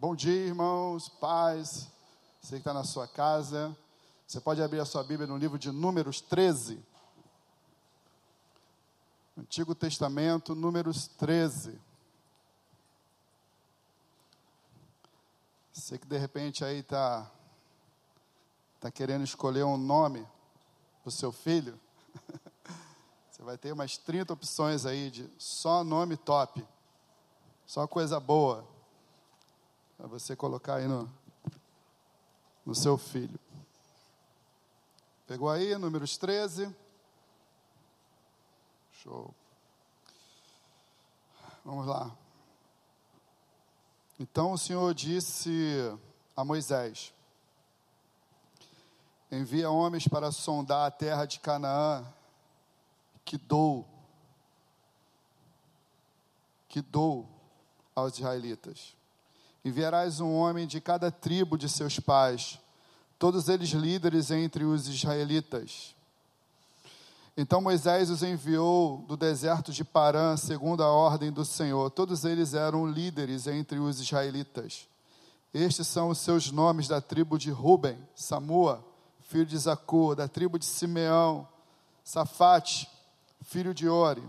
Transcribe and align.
Bom 0.00 0.14
dia, 0.14 0.46
irmãos, 0.46 1.08
paz. 1.08 1.88
Você 2.40 2.54
que 2.54 2.58
está 2.58 2.72
na 2.72 2.84
sua 2.84 3.08
casa, 3.08 3.76
você 4.24 4.40
pode 4.40 4.62
abrir 4.62 4.78
a 4.78 4.84
sua 4.84 5.02
Bíblia 5.02 5.26
no 5.26 5.36
livro 5.36 5.58
de 5.58 5.72
Números 5.72 6.20
13. 6.20 6.80
Antigo 9.36 9.74
Testamento, 9.74 10.54
Números 10.54 11.08
13. 11.08 11.80
Você 15.72 15.98
que 15.98 16.06
de 16.06 16.16
repente 16.16 16.64
aí 16.64 16.78
está 16.78 17.28
tá 18.78 18.92
querendo 18.92 19.24
escolher 19.24 19.64
um 19.64 19.76
nome 19.76 20.24
para 21.02 21.08
o 21.08 21.10
seu 21.10 21.32
filho, 21.32 21.76
você 23.28 23.42
vai 23.42 23.58
ter 23.58 23.72
umas 23.72 23.98
30 23.98 24.32
opções 24.32 24.86
aí 24.86 25.10
de 25.10 25.28
só 25.38 25.82
nome 25.82 26.16
top, 26.16 26.64
só 27.66 27.84
coisa 27.88 28.20
boa 28.20 28.77
para 29.98 30.06
você 30.06 30.36
colocar 30.36 30.76
aí 30.76 30.86
no, 30.86 31.12
no 32.64 32.72
seu 32.72 32.96
filho. 32.96 33.38
Pegou 35.26 35.50
aí, 35.50 35.76
números 35.76 36.16
13. 36.16 36.72
Show. 38.92 39.34
Vamos 41.64 41.84
lá. 41.84 42.16
Então 44.20 44.52
o 44.52 44.58
Senhor 44.58 44.94
disse 44.94 45.50
a 46.36 46.44
Moisés: 46.44 47.12
Envia 49.32 49.68
homens 49.68 50.06
para 50.06 50.30
sondar 50.30 50.86
a 50.86 50.92
terra 50.92 51.26
de 51.26 51.40
Canaã, 51.40 52.06
que 53.24 53.36
dou, 53.36 53.84
que 56.68 56.80
dou 56.80 57.28
aos 57.96 58.14
israelitas. 58.14 58.97
Enviarás 59.64 60.20
um 60.20 60.34
homem 60.34 60.66
de 60.66 60.80
cada 60.80 61.10
tribo 61.10 61.58
de 61.58 61.68
seus 61.68 61.98
pais, 61.98 62.58
todos 63.18 63.48
eles 63.48 63.70
líderes 63.70 64.30
entre 64.30 64.64
os 64.64 64.88
israelitas. 64.88 65.94
Então 67.36 67.60
Moisés 67.60 68.10
os 68.10 68.22
enviou 68.22 69.04
do 69.06 69.16
deserto 69.16 69.72
de 69.72 69.84
Parã, 69.84 70.36
segundo 70.36 70.82
a 70.82 70.88
ordem 70.88 71.30
do 71.30 71.44
Senhor. 71.44 71.88
Todos 71.90 72.24
eles 72.24 72.52
eram 72.52 72.84
líderes 72.84 73.46
entre 73.46 73.78
os 73.78 74.00
israelitas. 74.00 74.88
Estes 75.54 75.86
são 75.86 76.08
os 76.08 76.18
seus 76.18 76.50
nomes 76.50 76.88
da 76.88 77.00
tribo 77.00 77.38
de 77.38 77.50
Ruben, 77.50 77.96
Samua, 78.14 78.84
filho 79.20 79.46
de 79.46 79.56
Zacur, 79.56 80.16
da 80.16 80.26
tribo 80.26 80.58
de 80.58 80.64
Simeão, 80.64 81.46
Safate, 82.02 82.88
filho 83.42 83.72
de 83.72 83.88
Ori, 83.88 84.22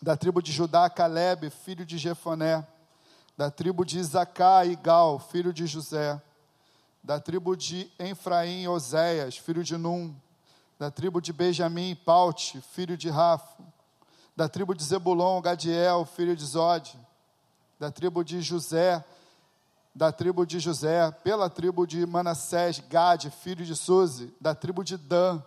da 0.00 0.16
tribo 0.16 0.42
de 0.42 0.50
Judá, 0.50 0.90
Caleb, 0.90 1.50
filho 1.50 1.86
de 1.86 1.98
Jefoné, 1.98 2.66
da 3.36 3.50
tribo 3.50 3.84
de 3.84 3.98
Isacar, 3.98 4.66
Igal, 4.66 5.18
filho 5.18 5.52
de 5.52 5.66
José, 5.66 6.20
da 7.02 7.18
tribo 7.18 7.56
de 7.56 7.90
Efraim, 7.98 8.68
Oséias, 8.68 9.36
filho 9.36 9.64
de 9.64 9.76
Num, 9.76 10.14
da 10.78 10.90
tribo 10.90 11.20
de 11.20 11.32
Benjamim, 11.32 11.96
Paute, 12.04 12.60
filho 12.60 12.96
de 12.96 13.08
Rafo, 13.08 13.62
da 14.36 14.48
tribo 14.48 14.74
de 14.74 14.82
Zebulon, 14.84 15.40
Gadiel, 15.40 16.04
filho 16.04 16.36
de 16.36 16.44
Zode, 16.44 16.98
da 17.78 17.90
tribo 17.90 18.22
de 18.22 18.40
José, 18.40 19.02
da 19.94 20.12
tribo 20.12 20.46
de 20.46 20.58
José, 20.58 21.10
pela 21.22 21.50
tribo 21.50 21.86
de 21.86 22.06
Manassés, 22.06 22.78
Gade, 22.78 23.30
filho 23.30 23.64
de 23.64 23.74
Suzi, 23.74 24.32
da 24.40 24.54
tribo 24.54 24.82
de 24.84 24.96
Dan, 24.96 25.42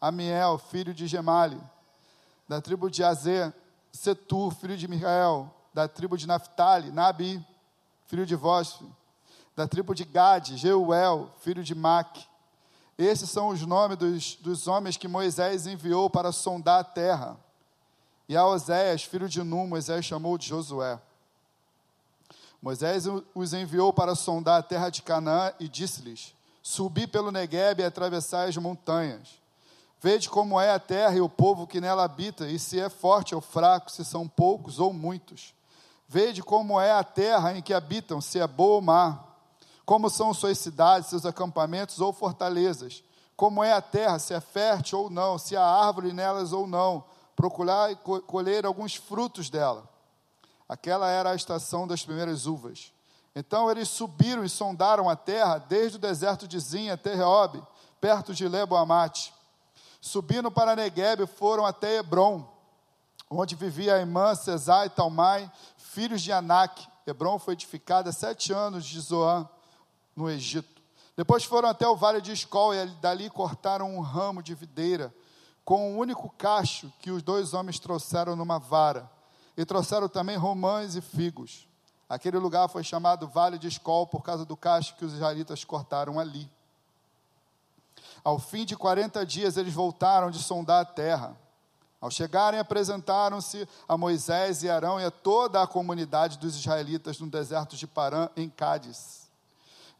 Amiel, 0.00 0.58
filho 0.58 0.94
de 0.94 1.06
Gemali, 1.06 1.60
da 2.48 2.60
tribo 2.60 2.90
de 2.90 3.02
Azê, 3.02 3.52
Setur, 3.92 4.54
filho 4.54 4.76
de 4.76 4.86
Micael, 4.86 5.52
da 5.72 5.88
tribo 5.88 6.16
de 6.16 6.26
Naphtali, 6.26 6.90
Nabi, 6.90 7.44
filho 8.06 8.26
de 8.26 8.34
Vosf, 8.34 8.82
da 9.54 9.68
tribo 9.68 9.94
de 9.94 10.04
Gade, 10.04 10.56
Jeuel, 10.56 11.30
filho 11.40 11.62
de 11.62 11.74
Mac. 11.74 12.18
Esses 12.98 13.30
são 13.30 13.48
os 13.48 13.64
nomes 13.64 13.96
dos, 13.96 14.34
dos 14.36 14.66
homens 14.66 14.96
que 14.96 15.08
Moisés 15.08 15.66
enviou 15.66 16.10
para 16.10 16.32
sondar 16.32 16.80
a 16.80 16.84
terra. 16.84 17.36
E 18.28 18.36
a 18.36 18.46
Oséias, 18.46 19.04
filho 19.04 19.28
de 19.28 19.42
Num, 19.42 19.66
Moisés 19.66 20.04
chamou 20.04 20.36
de 20.36 20.46
Josué. 20.46 21.00
Moisés 22.62 23.04
os 23.34 23.54
enviou 23.54 23.92
para 23.92 24.14
sondar 24.14 24.60
a 24.60 24.62
terra 24.62 24.90
de 24.90 25.02
Canaã 25.02 25.52
e 25.58 25.68
disse-lhes: 25.68 26.34
Subi 26.62 27.06
pelo 27.06 27.32
Negueb 27.32 27.80
e 27.80 27.84
atravessai 27.84 28.48
as 28.48 28.56
montanhas. 28.56 29.40
Vede 30.00 30.28
como 30.28 30.60
é 30.60 30.70
a 30.70 30.78
terra 30.78 31.14
e 31.16 31.20
o 31.20 31.28
povo 31.28 31.66
que 31.66 31.80
nela 31.80 32.04
habita, 32.04 32.48
e 32.48 32.58
se 32.58 32.80
é 32.80 32.88
forte 32.88 33.34
ou 33.34 33.40
fraco, 33.40 33.90
se 33.90 34.04
são 34.04 34.26
poucos 34.26 34.78
ou 34.78 34.92
muitos. 34.92 35.54
Vede 36.12 36.42
como 36.42 36.80
é 36.80 36.90
a 36.90 37.04
terra 37.04 37.56
em 37.56 37.62
que 37.62 37.72
habitam, 37.72 38.20
se 38.20 38.40
é 38.40 38.46
boa 38.48 38.74
ou 38.74 38.82
má. 38.82 39.22
Como 39.86 40.10
são 40.10 40.34
suas 40.34 40.58
cidades, 40.58 41.08
seus 41.08 41.24
acampamentos 41.24 42.00
ou 42.00 42.12
fortalezas. 42.12 43.04
Como 43.36 43.62
é 43.62 43.72
a 43.72 43.80
terra, 43.80 44.18
se 44.18 44.34
é 44.34 44.40
fértil 44.40 45.02
ou 45.02 45.08
não, 45.08 45.38
se 45.38 45.56
há 45.56 45.64
árvore 45.64 46.12
nelas 46.12 46.52
ou 46.52 46.66
não. 46.66 47.04
Procurar 47.36 47.92
e 47.92 47.96
colher 48.26 48.66
alguns 48.66 48.96
frutos 48.96 49.48
dela. 49.48 49.88
Aquela 50.68 51.08
era 51.08 51.30
a 51.30 51.36
estação 51.36 51.86
das 51.86 52.04
primeiras 52.04 52.44
uvas. 52.44 52.92
Então 53.32 53.70
eles 53.70 53.88
subiram 53.88 54.42
e 54.42 54.48
sondaram 54.48 55.08
a 55.08 55.14
terra, 55.14 55.58
desde 55.58 55.96
o 55.96 56.00
deserto 56.00 56.48
de 56.48 56.58
Zin 56.58 56.90
até 56.90 57.14
Reob, 57.14 57.62
perto 58.00 58.34
de 58.34 58.48
Leboamate. 58.48 59.32
Subindo 60.00 60.50
para 60.50 60.74
Negueb, 60.74 61.24
foram 61.28 61.64
até 61.64 61.98
Hebron, 61.98 62.49
onde 63.30 63.54
vivia 63.54 63.94
a 63.94 64.00
irmã 64.00 64.34
Cesai 64.34 64.86
e 64.86 64.90
Talmai, 64.90 65.50
filhos 65.76 66.20
de 66.20 66.32
Anak. 66.32 66.88
Hebron 67.06 67.38
foi 67.38 67.54
edificada 67.54 68.10
sete 68.10 68.52
anos 68.52 68.84
de 68.84 69.00
Zoan, 69.00 69.48
no 70.16 70.28
Egito. 70.28 70.82
Depois 71.16 71.44
foram 71.44 71.68
até 71.68 71.86
o 71.86 71.96
vale 71.96 72.20
de 72.20 72.32
Escol 72.32 72.74
e 72.74 72.86
dali 73.00 73.30
cortaram 73.30 73.94
um 73.94 74.00
ramo 74.00 74.42
de 74.42 74.54
videira 74.54 75.14
com 75.64 75.92
um 75.92 75.98
único 75.98 76.28
cacho 76.30 76.92
que 76.98 77.10
os 77.10 77.22
dois 77.22 77.54
homens 77.54 77.78
trouxeram 77.78 78.34
numa 78.34 78.58
vara. 78.58 79.08
E 79.56 79.64
trouxeram 79.64 80.08
também 80.08 80.36
romãs 80.36 80.96
e 80.96 81.00
figos. 81.00 81.68
Aquele 82.08 82.38
lugar 82.38 82.68
foi 82.68 82.82
chamado 82.82 83.28
Vale 83.28 83.58
de 83.58 83.68
Escol 83.68 84.06
por 84.06 84.22
causa 84.22 84.44
do 84.44 84.56
cacho 84.56 84.96
que 84.96 85.04
os 85.04 85.12
israelitas 85.12 85.62
cortaram 85.64 86.18
ali. 86.18 86.50
Ao 88.24 88.38
fim 88.38 88.64
de 88.64 88.76
40 88.76 89.24
dias, 89.24 89.56
eles 89.56 89.72
voltaram 89.72 90.30
de 90.30 90.38
sondar 90.38 90.82
a 90.82 90.84
terra. 90.84 91.36
Ao 92.00 92.10
chegarem, 92.10 92.58
apresentaram-se 92.58 93.68
a 93.86 93.96
Moisés 93.96 94.62
e 94.62 94.70
Arão 94.70 94.98
e 94.98 95.04
a 95.04 95.10
toda 95.10 95.60
a 95.60 95.66
comunidade 95.66 96.38
dos 96.38 96.56
israelitas 96.56 97.20
no 97.20 97.28
deserto 97.28 97.76
de 97.76 97.86
Parã, 97.86 98.28
em 98.34 98.48
Cádiz. 98.48 99.28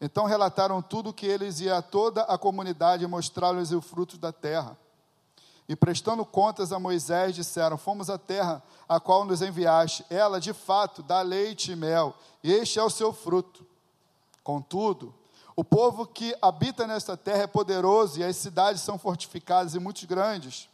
Então 0.01 0.25
relataram 0.25 0.81
tudo 0.81 1.11
o 1.11 1.13
que 1.13 1.27
eles 1.27 1.59
e 1.59 1.69
a 1.69 1.79
toda 1.79 2.23
a 2.23 2.37
comunidade 2.39 3.05
mostraram-lhes 3.05 3.71
o 3.71 3.81
fruto 3.81 4.17
da 4.17 4.31
terra. 4.31 4.75
E 5.69 5.75
prestando 5.75 6.25
contas 6.25 6.73
a 6.73 6.79
Moisés, 6.79 7.35
disseram: 7.35 7.77
Fomos 7.77 8.09
à 8.09 8.17
terra 8.17 8.63
a 8.89 8.99
qual 8.99 9.23
nos 9.23 9.43
enviaste. 9.43 10.03
Ela, 10.09 10.41
de 10.41 10.53
fato, 10.53 11.03
dá 11.03 11.21
leite 11.21 11.71
e 11.71 11.75
mel, 11.75 12.15
e 12.43 12.51
este 12.51 12.79
é 12.79 12.83
o 12.83 12.89
seu 12.89 13.13
fruto. 13.13 13.63
Contudo, 14.43 15.13
o 15.55 15.63
povo 15.63 16.07
que 16.07 16.35
habita 16.41 16.87
nesta 16.87 17.15
terra 17.15 17.43
é 17.43 17.47
poderoso, 17.47 18.19
e 18.19 18.23
as 18.23 18.35
cidades 18.37 18.81
são 18.81 18.97
fortificadas 18.97 19.75
e 19.75 19.79
muito 19.79 20.05
grandes. 20.07 20.67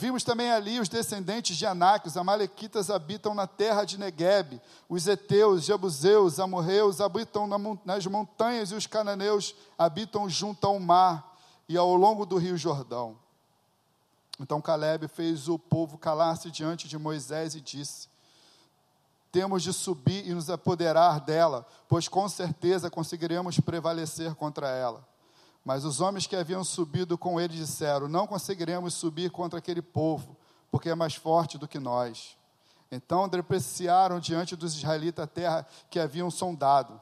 Vimos 0.00 0.22
também 0.22 0.48
ali 0.48 0.78
os 0.78 0.88
descendentes 0.88 1.56
de 1.56 1.66
Anak, 1.66 2.06
os 2.06 2.16
amalequitas 2.16 2.88
habitam 2.88 3.34
na 3.34 3.48
terra 3.48 3.84
de 3.84 3.98
Negueb, 3.98 4.62
os 4.88 5.08
heteus, 5.08 5.64
jebuseus, 5.64 6.38
amorreus 6.38 7.00
habitam 7.00 7.48
nas 7.84 8.06
montanhas 8.06 8.70
e 8.70 8.76
os 8.76 8.86
cananeus 8.86 9.56
habitam 9.76 10.30
junto 10.30 10.64
ao 10.64 10.78
mar 10.78 11.36
e 11.68 11.76
ao 11.76 11.96
longo 11.96 12.24
do 12.24 12.36
rio 12.36 12.56
Jordão. 12.56 13.16
Então 14.38 14.60
Caleb 14.60 15.08
fez 15.08 15.48
o 15.48 15.58
povo 15.58 15.98
calar-se 15.98 16.48
diante 16.48 16.86
de 16.86 16.96
Moisés 16.96 17.56
e 17.56 17.60
disse: 17.60 18.06
Temos 19.32 19.64
de 19.64 19.72
subir 19.72 20.28
e 20.28 20.32
nos 20.32 20.48
apoderar 20.48 21.18
dela, 21.18 21.66
pois 21.88 22.06
com 22.06 22.28
certeza 22.28 22.88
conseguiremos 22.88 23.58
prevalecer 23.58 24.36
contra 24.36 24.68
ela. 24.68 25.04
Mas 25.68 25.84
os 25.84 26.00
homens 26.00 26.26
que 26.26 26.34
haviam 26.34 26.64
subido 26.64 27.18
com 27.18 27.38
ele 27.38 27.52
disseram: 27.52 28.08
Não 28.08 28.26
conseguiremos 28.26 28.94
subir 28.94 29.30
contra 29.30 29.58
aquele 29.58 29.82
povo, 29.82 30.34
porque 30.70 30.88
é 30.88 30.94
mais 30.94 31.14
forte 31.14 31.58
do 31.58 31.68
que 31.68 31.78
nós. 31.78 32.38
Então 32.90 33.28
depreciaram 33.28 34.18
diante 34.18 34.56
dos 34.56 34.74
israelitas 34.74 35.24
a 35.24 35.26
terra 35.26 35.66
que 35.90 36.00
haviam 36.00 36.30
sondado. 36.30 36.98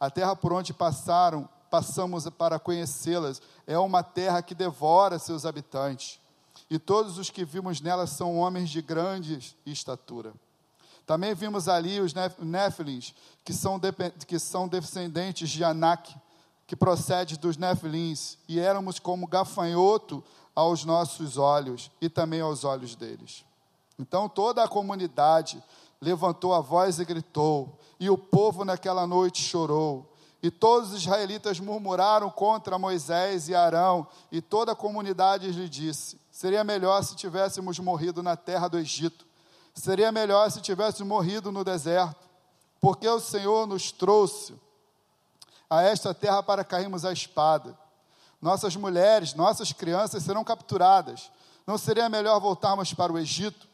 A 0.00 0.10
terra 0.10 0.34
por 0.34 0.52
onde 0.52 0.74
passaram, 0.74 1.48
passamos 1.70 2.28
para 2.30 2.58
conhecê-las, 2.58 3.40
é 3.68 3.78
uma 3.78 4.02
terra 4.02 4.42
que 4.42 4.52
devora 4.52 5.16
seus 5.20 5.46
habitantes. 5.46 6.18
E 6.68 6.76
todos 6.76 7.18
os 7.18 7.30
que 7.30 7.44
vimos 7.44 7.80
nela 7.80 8.04
são 8.04 8.36
homens 8.36 8.68
de 8.68 8.82
grande 8.82 9.56
estatura. 9.64 10.34
Também 11.06 11.34
vimos 11.34 11.68
ali 11.68 12.00
os 12.00 12.12
Néfilins, 12.12 13.14
que 13.44 13.52
são, 13.52 13.80
que 14.26 14.40
são 14.40 14.66
descendentes 14.66 15.48
de 15.48 15.62
Anak, 15.62 16.12
que 16.68 16.76
procede 16.76 17.38
dos 17.38 17.56
Nefilins, 17.56 18.36
e 18.46 18.60
éramos 18.60 18.98
como 18.98 19.26
gafanhoto 19.26 20.22
aos 20.54 20.84
nossos 20.84 21.38
olhos 21.38 21.90
e 21.98 22.10
também 22.10 22.42
aos 22.42 22.62
olhos 22.62 22.94
deles. 22.94 23.42
Então 23.98 24.28
toda 24.28 24.62
a 24.62 24.68
comunidade 24.68 25.64
levantou 25.98 26.52
a 26.52 26.60
voz 26.60 26.98
e 26.98 27.06
gritou, 27.06 27.80
e 27.98 28.10
o 28.10 28.18
povo 28.18 28.66
naquela 28.66 29.06
noite 29.06 29.42
chorou. 29.42 30.12
E 30.42 30.50
todos 30.50 30.92
os 30.92 31.00
israelitas 31.00 31.58
murmuraram 31.58 32.30
contra 32.30 32.78
Moisés 32.78 33.48
e 33.48 33.54
Arão, 33.54 34.06
e 34.30 34.42
toda 34.42 34.72
a 34.72 34.76
comunidade 34.76 35.50
lhe 35.50 35.70
disse: 35.70 36.20
Seria 36.30 36.62
melhor 36.62 37.02
se 37.02 37.16
tivéssemos 37.16 37.78
morrido 37.78 38.22
na 38.22 38.36
terra 38.36 38.68
do 38.68 38.78
Egito, 38.78 39.26
seria 39.74 40.12
melhor 40.12 40.50
se 40.50 40.60
tivéssemos 40.60 41.08
morrido 41.08 41.50
no 41.50 41.64
deserto, 41.64 42.28
porque 42.78 43.08
o 43.08 43.18
Senhor 43.18 43.66
nos 43.66 43.90
trouxe 43.90 44.54
a 45.68 45.82
esta 45.82 46.14
terra 46.14 46.42
para 46.42 46.64
cairmos 46.64 47.04
a 47.04 47.12
espada. 47.12 47.76
Nossas 48.40 48.76
mulheres, 48.76 49.34
nossas 49.34 49.72
crianças 49.72 50.22
serão 50.22 50.44
capturadas. 50.44 51.30
Não 51.66 51.76
seria 51.76 52.08
melhor 52.08 52.40
voltarmos 52.40 52.94
para 52.94 53.12
o 53.12 53.18
Egito? 53.18 53.68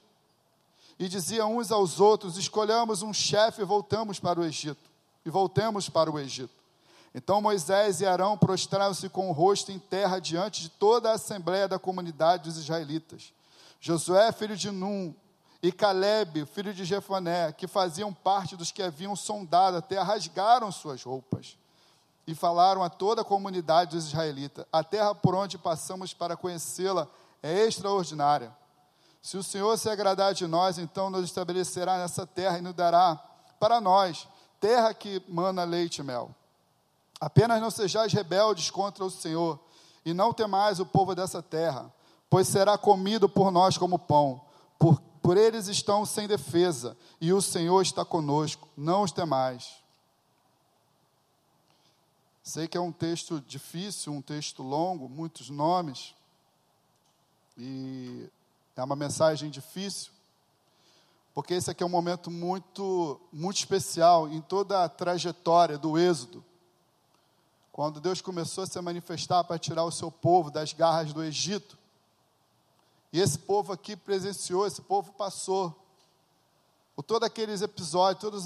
E 0.98 1.08
diziam 1.08 1.56
uns 1.56 1.70
aos 1.70 2.00
outros: 2.00 2.36
Escolhamos 2.36 3.02
um 3.02 3.12
chefe 3.12 3.62
e 3.62 3.64
voltamos 3.64 4.18
para 4.18 4.40
o 4.40 4.44
Egito 4.44 4.90
e 5.24 5.30
voltemos 5.30 5.88
para 5.88 6.10
o 6.10 6.18
Egito. 6.18 6.52
Então 7.14 7.40
Moisés 7.40 8.00
e 8.00 8.06
Arão 8.06 8.36
prostraram-se 8.36 9.08
com 9.08 9.28
o 9.28 9.32
rosto 9.32 9.70
em 9.70 9.78
terra 9.78 10.18
diante 10.18 10.62
de 10.62 10.68
toda 10.68 11.10
a 11.10 11.14
assembleia 11.14 11.68
da 11.68 11.78
comunidade 11.78 12.44
dos 12.44 12.58
israelitas. 12.58 13.32
Josué, 13.80 14.32
filho 14.32 14.56
de 14.56 14.70
Num, 14.70 15.14
e 15.62 15.70
Caleb, 15.70 16.44
filho 16.46 16.74
de 16.74 16.84
Jefoné, 16.84 17.52
que 17.52 17.66
faziam 17.66 18.12
parte 18.12 18.56
dos 18.56 18.72
que 18.72 18.82
haviam 18.82 19.14
sondado 19.14 19.76
a 19.76 19.82
terra, 19.82 20.02
rasgaram 20.04 20.72
suas 20.72 21.02
roupas 21.02 21.56
e 22.26 22.34
falaram 22.34 22.82
a 22.82 22.88
toda 22.88 23.22
a 23.22 23.24
comunidade 23.24 23.96
dos 23.96 24.06
israelitas: 24.06 24.64
A 24.72 24.82
terra 24.82 25.14
por 25.14 25.34
onde 25.34 25.58
passamos 25.58 26.14
para 26.14 26.36
conhecê-la 26.36 27.08
é 27.42 27.66
extraordinária. 27.66 28.54
Se 29.20 29.36
o 29.36 29.42
Senhor 29.42 29.76
se 29.78 29.88
agradar 29.88 30.34
de 30.34 30.46
nós, 30.46 30.78
então 30.78 31.08
nos 31.08 31.24
estabelecerá 31.24 31.98
nessa 31.98 32.26
terra 32.26 32.58
e 32.58 32.62
nos 32.62 32.74
dará 32.74 33.16
para 33.58 33.80
nós 33.80 34.28
terra 34.60 34.94
que 34.94 35.22
mana 35.28 35.64
leite 35.64 35.98
e 35.98 36.02
mel. 36.02 36.34
Apenas 37.20 37.60
não 37.60 37.70
sejais 37.70 38.12
rebeldes 38.12 38.70
contra 38.70 39.04
o 39.04 39.10
Senhor, 39.10 39.58
e 40.04 40.12
não 40.12 40.32
temais 40.32 40.80
o 40.80 40.86
povo 40.86 41.14
dessa 41.14 41.42
terra, 41.42 41.92
pois 42.28 42.48
será 42.48 42.76
comido 42.76 43.28
por 43.28 43.50
nós 43.50 43.78
como 43.78 43.98
pão. 43.98 44.40
Por, 44.78 45.00
por 45.22 45.36
eles 45.36 45.68
estão 45.68 46.04
sem 46.04 46.28
defesa, 46.28 46.96
e 47.20 47.32
o 47.32 47.40
Senhor 47.40 47.80
está 47.80 48.04
conosco, 48.04 48.68
não 48.76 49.02
os 49.02 49.12
temais. 49.12 49.82
Sei 52.46 52.68
que 52.68 52.76
é 52.76 52.80
um 52.80 52.92
texto 52.92 53.40
difícil, 53.40 54.12
um 54.12 54.20
texto 54.20 54.62
longo, 54.62 55.08
muitos 55.08 55.48
nomes, 55.48 56.14
e 57.56 58.28
é 58.76 58.84
uma 58.84 58.94
mensagem 58.94 59.48
difícil, 59.48 60.12
porque 61.32 61.54
esse 61.54 61.70
aqui 61.70 61.82
é 61.82 61.86
um 61.86 61.88
momento 61.88 62.30
muito, 62.30 63.18
muito 63.32 63.56
especial 63.56 64.28
em 64.28 64.42
toda 64.42 64.84
a 64.84 64.90
trajetória 64.90 65.78
do 65.78 65.96
Êxodo. 65.98 66.44
Quando 67.72 67.98
Deus 67.98 68.20
começou 68.20 68.64
a 68.64 68.66
se 68.66 68.78
manifestar 68.78 69.42
para 69.44 69.58
tirar 69.58 69.84
o 69.84 69.90
seu 69.90 70.10
povo 70.10 70.50
das 70.50 70.74
garras 70.74 71.14
do 71.14 71.24
Egito. 71.24 71.78
E 73.10 73.20
esse 73.20 73.38
povo 73.38 73.72
aqui 73.72 73.96
presenciou, 73.96 74.66
esse 74.66 74.82
povo 74.82 75.14
passou 75.14 75.74
por 76.94 77.02
todos 77.04 77.26
aqueles 77.26 77.62
episódios, 77.62 78.20
todas 78.20 78.44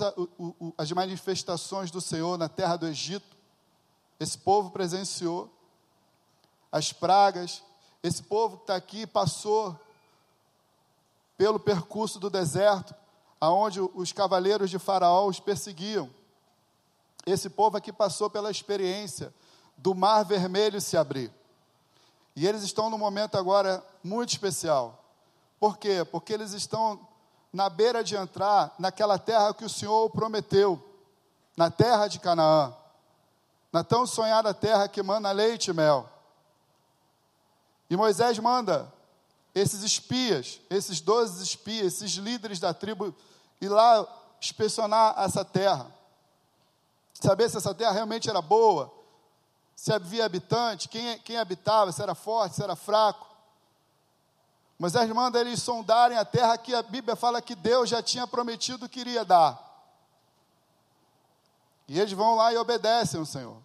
as 0.79 0.93
manifestações 0.93 1.91
do 1.91 2.01
Senhor 2.01 2.39
na 2.39 2.49
terra 2.49 2.77
do 2.77 2.87
Egito. 2.87 3.38
Esse 4.19 4.37
povo 4.37 4.71
presenciou 4.71 5.51
as 6.71 6.93
pragas. 6.93 7.63
Esse 8.03 8.23
povo 8.23 8.57
que 8.57 8.63
está 8.65 8.77
aqui 8.77 9.07
passou 9.07 9.79
pelo 11.37 11.61
percurso 11.61 12.19
do 12.19 12.29
deserto, 12.29 12.95
aonde 13.41 13.81
os 13.81 14.13
cavaleiros 14.13 14.71
de 14.71 14.79
Faraó 14.79 15.27
os 15.27 15.39
perseguiam. 15.39 16.11
Esse 17.25 17.49
povo 17.49 17.77
aqui 17.77 17.93
passou 17.93 18.29
pela 18.29 18.51
experiência 18.51 19.33
do 19.77 19.95
Mar 19.95 20.25
Vermelho 20.25 20.81
se 20.81 20.97
abrir. 20.97 21.33
E 22.35 22.47
eles 22.47 22.63
estão 22.63 22.91
num 22.91 22.99
momento 22.99 23.37
agora 23.37 23.85
muito 24.03 24.31
especial. 24.31 25.05
Por 25.61 25.79
quê? 25.79 26.05
Porque 26.05 26.33
eles 26.33 26.53
estão 26.53 27.01
na 27.53 27.69
beira 27.69 28.03
de 28.03 28.17
entrar 28.17 28.75
naquela 28.79 29.19
terra 29.19 29.55
que 29.55 29.65
o 29.65 29.69
Senhor 29.69 30.09
prometeu, 30.11 30.83
na 31.57 31.71
terra 31.71 32.07
de 32.07 32.21
Canaã, 32.21 32.75
na 33.73 33.85
tão 33.85 34.07
sonhada 34.07 34.55
terra 34.55 34.89
que 34.89 35.03
manda 35.03 35.31
leite 35.31 35.71
e 35.71 35.75
mel. 35.75 36.09
E 37.91 37.97
Moisés 37.97 38.39
manda 38.39 38.93
esses 39.55 39.83
espias, 39.83 40.61
esses 40.71 41.01
doze 41.01 41.43
espias, 41.43 41.95
esses 41.95 42.13
líderes 42.13 42.61
da 42.61 42.73
tribo, 42.73 43.15
ir 43.61 43.69
lá 43.69 44.07
inspecionar 44.41 45.15
essa 45.19 45.45
terra. 45.45 45.87
Saber 47.13 47.51
se 47.51 47.57
essa 47.57 47.75
terra 47.75 47.93
realmente 47.93 48.31
era 48.31 48.41
boa, 48.41 48.93
se 49.75 49.93
havia 49.93 50.25
habitante, 50.25 50.89
quem, 50.89 51.19
quem 51.21 51.37
habitava, 51.37 51.91
se 51.93 52.03
era 52.03 52.15
forte, 52.15 52.57
se 52.57 52.63
era 52.63 52.77
fraco. 52.77 53.27
Moisés 54.79 55.11
manda 55.11 55.41
eles 55.41 55.61
sondarem 55.61 56.17
a 56.17 56.25
terra 56.25 56.57
que 56.57 56.75
a 56.75 56.83
Bíblia 56.83 57.17
fala 57.17 57.43
que 57.43 57.57
Deus 57.57 57.89
já 57.89 58.01
tinha 58.01 58.27
prometido 58.27 58.89
que 58.89 59.01
iria 59.01 59.25
dar. 59.25 59.68
E 61.89 61.99
eles 61.99 62.13
vão 62.13 62.37
lá 62.37 62.53
e 62.53 62.57
obedecem 62.59 63.19
ao 63.19 63.27
Senhor. 63.27 63.57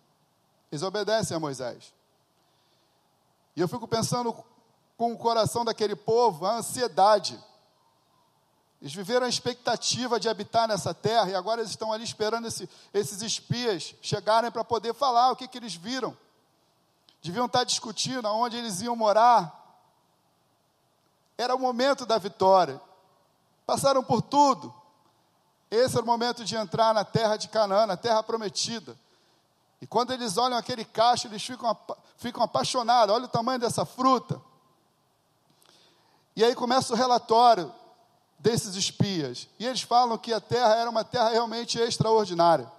Eles 0.71 0.81
obedecem 0.81 1.35
a 1.35 1.39
Moisés. 1.39 1.93
E 3.55 3.61
eu 3.61 3.67
fico 3.67 3.87
pensando 3.87 4.33
com 4.97 5.11
o 5.11 5.17
coração 5.17 5.65
daquele 5.65 5.95
povo 5.95 6.45
a 6.45 6.55
ansiedade. 6.55 7.37
Eles 8.81 8.93
viveram 8.93 9.25
a 9.25 9.29
expectativa 9.29 10.19
de 10.19 10.29
habitar 10.29 10.67
nessa 10.67 10.93
terra 10.93 11.29
e 11.29 11.35
agora 11.35 11.61
eles 11.61 11.71
estão 11.71 11.91
ali 11.91 12.03
esperando 12.03 12.47
esse, 12.47 12.69
esses 12.93 13.21
espias 13.21 13.93
chegarem 14.01 14.51
para 14.51 14.63
poder 14.63 14.93
falar 14.93 15.31
o 15.31 15.35
que, 15.35 15.47
que 15.47 15.57
eles 15.57 15.75
viram. 15.75 16.17
Deviam 17.21 17.45
estar 17.45 17.63
discutindo 17.63 18.27
aonde 18.27 18.57
eles 18.57 18.81
iam 18.81 18.95
morar. 18.95 19.61
Era 21.37 21.55
o 21.55 21.59
momento 21.59 22.05
da 22.05 22.17
vitória. 22.17 22.81
Passaram 23.65 24.03
por 24.03 24.21
tudo. 24.21 24.73
Esse 25.75 25.95
era 25.95 26.03
o 26.03 26.07
momento 26.07 26.45
de 26.45 26.55
entrar 26.55 26.93
na 26.93 27.03
terra 27.03 27.35
de 27.35 27.47
Canaã, 27.47 27.87
na 27.87 27.97
terra 27.97 28.21
prometida. 28.21 28.95
E 29.81 29.87
quando 29.87 30.13
eles 30.13 30.37
olham 30.37 30.55
aquele 30.55 30.85
cacho, 30.85 31.25
eles 31.25 31.43
ficam, 31.43 31.75
ficam 32.15 32.43
apaixonados. 32.43 33.13
Olha 33.13 33.25
o 33.25 33.29
tamanho 33.29 33.59
dessa 33.59 33.83
fruta. 33.83 34.39
E 36.35 36.43
aí 36.43 36.53
começa 36.53 36.93
o 36.93 36.95
relatório 36.95 37.73
desses 38.37 38.75
espias. 38.75 39.49
E 39.57 39.65
eles 39.65 39.81
falam 39.81 40.15
que 40.15 40.31
a 40.31 40.39
terra 40.39 40.75
era 40.75 40.87
uma 40.87 41.03
terra 41.03 41.29
realmente 41.29 41.79
extraordinária. 41.79 42.71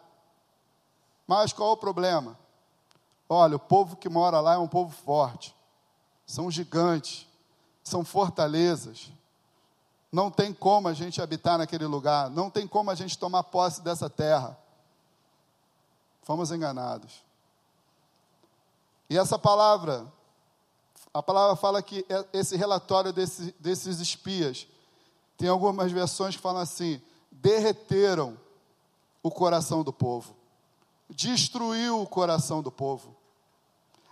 Mas 1.26 1.52
qual 1.52 1.72
o 1.72 1.76
problema? 1.76 2.38
Olha, 3.28 3.56
o 3.56 3.60
povo 3.60 3.96
que 3.96 4.08
mora 4.08 4.38
lá 4.38 4.54
é 4.54 4.58
um 4.58 4.68
povo 4.68 4.94
forte. 4.94 5.52
São 6.24 6.48
gigantes, 6.48 7.26
são 7.82 8.04
fortalezas. 8.04 9.10
Não 10.14 10.30
tem 10.30 10.54
como 10.54 10.86
a 10.86 10.94
gente 10.94 11.20
habitar 11.20 11.58
naquele 11.58 11.86
lugar, 11.86 12.30
não 12.30 12.48
tem 12.48 12.68
como 12.68 12.88
a 12.88 12.94
gente 12.94 13.18
tomar 13.18 13.42
posse 13.42 13.82
dessa 13.82 14.08
terra. 14.08 14.56
Fomos 16.22 16.52
enganados. 16.52 17.24
E 19.10 19.18
essa 19.18 19.36
palavra 19.36 20.06
a 21.12 21.20
palavra 21.20 21.56
fala 21.56 21.82
que 21.82 22.06
é, 22.08 22.24
esse 22.32 22.56
relatório 22.56 23.12
desse, 23.12 23.52
desses 23.58 23.98
espias, 23.98 24.68
tem 25.36 25.48
algumas 25.48 25.90
versões 25.90 26.36
que 26.36 26.42
falam 26.42 26.62
assim: 26.62 27.02
derreteram 27.32 28.38
o 29.20 29.32
coração 29.32 29.82
do 29.82 29.92
povo, 29.92 30.36
destruiu 31.10 32.00
o 32.00 32.06
coração 32.06 32.62
do 32.62 32.70
povo, 32.70 33.16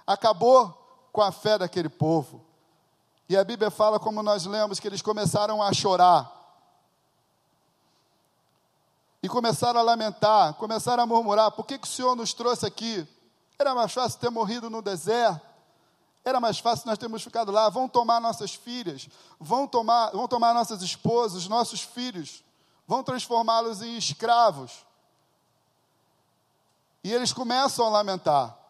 acabou 0.04 0.76
com 1.12 1.23
a 1.23 1.30
fé 1.30 1.59
daquele 1.59 1.88
povo. 1.88 2.44
E 3.33 3.37
a 3.37 3.43
Bíblia 3.43 3.71
fala, 3.71 3.99
como 3.99 4.23
nós 4.23 4.45
lemos, 4.45 4.79
que 4.79 4.87
eles 4.87 5.01
começaram 5.01 5.62
a 5.62 5.73
chorar. 5.73 6.31
E 9.23 9.29
começaram 9.29 9.81
a 9.81 9.83
lamentar, 9.83 10.53
começaram 10.53 11.03
a 11.03 11.07
murmurar: 11.07 11.51
por 11.53 11.65
que, 11.65 11.79
que 11.79 11.87
o 11.87 11.91
Senhor 11.91 12.15
nos 12.15 12.35
trouxe 12.35 12.67
aqui? 12.67 13.09
Era 13.59 13.75
mais 13.75 13.91
fácil 13.91 14.21
ter 14.21 14.29
morrido 14.29 14.69
no 14.69 14.83
deserto 14.83 15.41
era 16.25 16.39
mais 16.39 16.59
fácil 16.59 16.87
nós 16.87 16.99
termos 16.99 17.23
ficado 17.23 17.51
lá. 17.51 17.69
Vão 17.71 17.89
tomar 17.89 18.21
nossas 18.21 18.55
filhas, 18.55 19.09
vão 19.41 19.67
tomar, 19.67 20.11
vão 20.11 20.29
tomar 20.29 20.53
nossas 20.53 20.83
esposas, 20.83 21.49
nossos 21.49 21.81
filhos, 21.81 22.45
vão 22.87 23.03
transformá-los 23.03 23.81
em 23.81 23.97
escravos. 23.97 24.85
E 27.03 27.12
eles 27.12 27.33
começam 27.33 27.87
a 27.87 27.89
lamentar. 27.89 28.62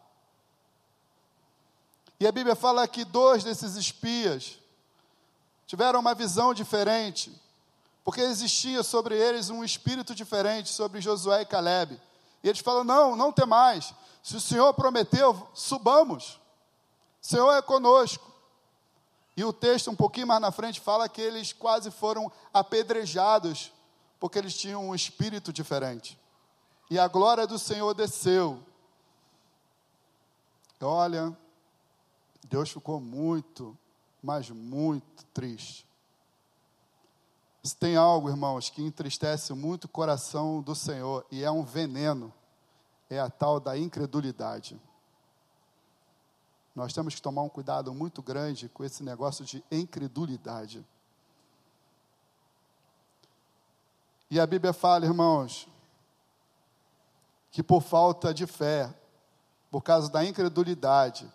E 2.23 2.27
a 2.29 2.31
Bíblia 2.31 2.55
fala 2.55 2.87
que 2.87 3.05
dois 3.05 3.43
desses 3.43 3.75
espias 3.75 4.57
tiveram 5.67 5.99
uma 5.99 6.15
visão 6.15 6.55
diferente, 6.55 7.37
porque 8.05 8.21
existia 8.21 8.85
sobre 8.85 9.19
eles 9.19 9.51
um 9.51 9.65
espírito 9.65 10.15
diferente 10.15 10.69
sobre 10.69 11.01
Josué 11.01 11.43
e 11.43 11.45
Caleb. 11.45 12.01
E 12.45 12.49
eles 12.49 12.61
falam: 12.61 12.85
não, 12.85 13.17
não 13.17 13.33
tem 13.33 13.45
mais. 13.45 13.93
Se 14.23 14.37
o 14.37 14.41
Senhor 14.41 14.73
prometeu, 14.73 15.49
subamos. 15.53 16.39
Senhor 17.21 17.51
é 17.55 17.61
conosco. 17.61 18.33
E 19.37 19.45
o 19.45 19.53
texto, 19.53 19.91
um 19.91 19.97
pouquinho 19.97 20.29
mais 20.29 20.41
na 20.41 20.53
frente, 20.53 20.81
fala 20.81 21.09
que 21.09 21.21
eles 21.21 21.53
quase 21.53 21.91
foram 21.91 22.31
apedrejados 22.55 23.73
Porque 24.21 24.39
eles 24.39 24.57
tinham 24.57 24.91
um 24.91 24.95
espírito 24.95 25.53
diferente. 25.53 26.17
E 26.89 27.01
a 27.01 27.09
glória 27.09 27.49
do 27.49 27.59
Senhor 27.59 27.93
desceu. 27.95 28.63
Olha, 30.81 31.37
Deus 32.53 32.71
ficou 32.71 33.01
muito, 33.01 33.79
mas 34.23 34.51
muito 34.51 35.25
triste. 35.33 35.89
Se 37.65 37.75
tem 37.75 37.97
algo, 37.97 38.29
irmãos, 38.29 38.69
que 38.69 38.83
entristece 38.83 39.55
muito 39.55 39.85
o 39.85 39.89
coração 39.89 40.61
do 40.61 40.75
Senhor 40.75 41.25
e 41.31 41.43
é 41.43 41.51
um 41.51 41.63
veneno, 41.63 42.31
é 43.09 43.19
a 43.19 43.31
tal 43.31 43.59
da 43.59 43.79
incredulidade. 43.79 44.79
Nós 46.75 46.93
temos 46.93 47.15
que 47.15 47.23
tomar 47.23 47.41
um 47.41 47.49
cuidado 47.49 47.95
muito 47.95 48.21
grande 48.21 48.69
com 48.69 48.85
esse 48.85 49.03
negócio 49.03 49.47
de 49.47 49.65
incredulidade. 49.71 50.87
E 54.31 54.39
a 54.39 54.47
Bíblia 54.47 54.75
fala, 54.75 55.07
irmãos, 55.07 55.67
que 57.51 57.63
por 57.63 57.81
falta 57.81 58.35
de 58.35 58.47
fé, 58.47 58.95
por 59.71 59.81
causa 59.81 60.11
da 60.11 60.23
incredulidade, 60.23 61.33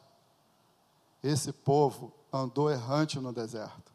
esse 1.28 1.52
povo 1.52 2.14
andou 2.32 2.70
errante 2.72 3.20
no 3.20 3.34
deserto. 3.34 3.92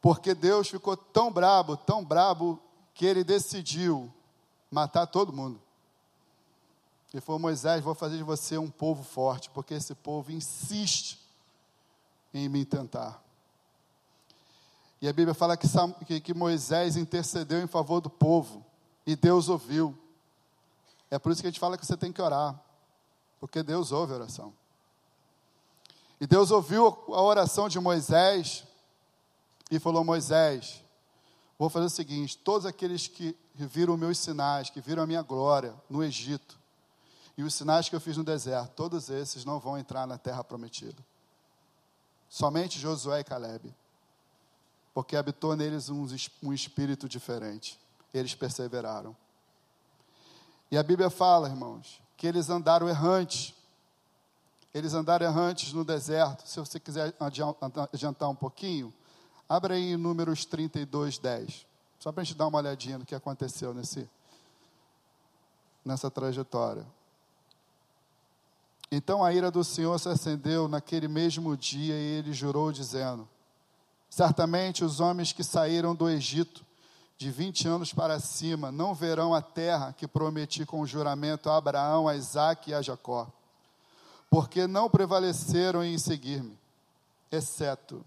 Porque 0.00 0.34
Deus 0.34 0.68
ficou 0.68 0.96
tão 0.96 1.32
brabo, 1.32 1.76
tão 1.76 2.04
brabo, 2.04 2.60
que 2.92 3.06
ele 3.06 3.24
decidiu 3.24 4.12
matar 4.70 5.06
todo 5.06 5.32
mundo. 5.32 5.60
E 7.12 7.20
falou: 7.20 7.38
Moisés, 7.38 7.82
vou 7.82 7.94
fazer 7.94 8.16
de 8.16 8.22
você 8.22 8.58
um 8.58 8.70
povo 8.70 9.02
forte, 9.02 9.48
porque 9.50 9.74
esse 9.74 9.94
povo 9.94 10.32
insiste 10.32 11.20
em 12.32 12.48
me 12.48 12.64
tentar. 12.64 13.22
E 15.00 15.08
a 15.08 15.12
Bíblia 15.12 15.34
fala 15.34 15.56
que, 15.56 15.68
que, 16.06 16.20
que 16.20 16.34
Moisés 16.34 16.96
intercedeu 16.96 17.62
em 17.62 17.66
favor 17.66 18.00
do 18.00 18.10
povo, 18.10 18.64
e 19.06 19.14
Deus 19.14 19.48
ouviu. 19.48 19.96
É 21.10 21.18
por 21.18 21.30
isso 21.30 21.40
que 21.40 21.46
a 21.46 21.50
gente 21.50 21.60
fala 21.60 21.78
que 21.78 21.86
você 21.86 21.96
tem 21.96 22.12
que 22.12 22.20
orar, 22.20 22.60
porque 23.38 23.62
Deus 23.62 23.92
ouve 23.92 24.12
a 24.12 24.16
oração. 24.16 24.52
E 26.24 26.26
Deus 26.26 26.50
ouviu 26.50 26.86
a 27.08 27.20
oração 27.20 27.68
de 27.68 27.78
Moisés, 27.78 28.64
e 29.70 29.78
falou: 29.78 30.02
Moisés, 30.02 30.82
vou 31.58 31.68
fazer 31.68 31.84
o 31.84 31.90
seguinte: 31.90 32.38
todos 32.38 32.64
aqueles 32.64 33.06
que 33.06 33.36
viram 33.54 33.94
meus 33.94 34.16
sinais, 34.16 34.70
que 34.70 34.80
viram 34.80 35.02
a 35.02 35.06
minha 35.06 35.20
glória 35.20 35.74
no 35.86 36.02
Egito, 36.02 36.58
e 37.36 37.42
os 37.42 37.52
sinais 37.52 37.90
que 37.90 37.94
eu 37.94 38.00
fiz 38.00 38.16
no 38.16 38.24
deserto, 38.24 38.72
todos 38.72 39.10
esses 39.10 39.44
não 39.44 39.60
vão 39.60 39.76
entrar 39.76 40.06
na 40.06 40.16
terra 40.16 40.42
prometida. 40.42 40.96
Somente 42.26 42.78
Josué 42.78 43.20
e 43.20 43.24
Caleb. 43.24 43.74
Porque 44.94 45.16
habitou 45.16 45.54
neles 45.54 45.90
um, 45.90 46.06
um 46.42 46.54
espírito 46.54 47.06
diferente. 47.06 47.78
Eles 48.14 48.34
perseveraram. 48.34 49.14
E 50.70 50.78
a 50.78 50.82
Bíblia 50.82 51.10
fala, 51.10 51.50
irmãos, 51.50 52.00
que 52.16 52.26
eles 52.26 52.48
andaram 52.48 52.88
errantes. 52.88 53.52
Eles 54.74 54.92
andaram 54.92 55.24
errantes 55.24 55.72
no 55.72 55.84
deserto. 55.84 56.46
Se 56.46 56.58
você 56.58 56.80
quiser 56.80 57.14
adiantar 57.92 58.28
um 58.28 58.34
pouquinho, 58.34 58.92
Abra 59.48 59.74
aí 59.74 59.92
em 59.92 59.96
Números 59.96 60.44
32, 60.44 61.18
10. 61.18 61.66
Só 61.98 62.10
para 62.10 62.22
a 62.22 62.24
gente 62.24 62.36
dar 62.36 62.46
uma 62.46 62.58
olhadinha 62.58 62.98
no 62.98 63.04
que 63.04 63.14
aconteceu 63.14 63.74
nesse, 63.74 64.08
nessa 65.84 66.10
trajetória. 66.10 66.86
Então 68.90 69.22
a 69.22 69.32
ira 69.32 69.50
do 69.50 69.62
Senhor 69.62 69.98
se 69.98 70.08
acendeu 70.08 70.68
naquele 70.68 71.08
mesmo 71.08 71.56
dia 71.56 71.94
e 71.94 72.18
ele 72.18 72.32
jurou, 72.32 72.72
dizendo: 72.72 73.28
Certamente 74.08 74.84
os 74.84 75.00
homens 75.00 75.32
que 75.32 75.44
saíram 75.44 75.94
do 75.94 76.08
Egito 76.08 76.64
de 77.18 77.30
20 77.30 77.68
anos 77.68 77.92
para 77.92 78.18
cima 78.20 78.72
não 78.72 78.94
verão 78.94 79.34
a 79.34 79.42
terra 79.42 79.92
que 79.92 80.08
prometi 80.08 80.64
com 80.64 80.86
juramento 80.86 81.50
a 81.50 81.56
Abraão, 81.56 82.08
a 82.08 82.16
Isaque 82.16 82.70
e 82.70 82.74
a 82.74 82.82
Jacó, 82.82 83.30
porque 84.34 84.66
não 84.66 84.90
prevaleceram 84.90 85.84
em 85.84 85.96
seguir-me, 85.96 86.58
exceto 87.30 88.04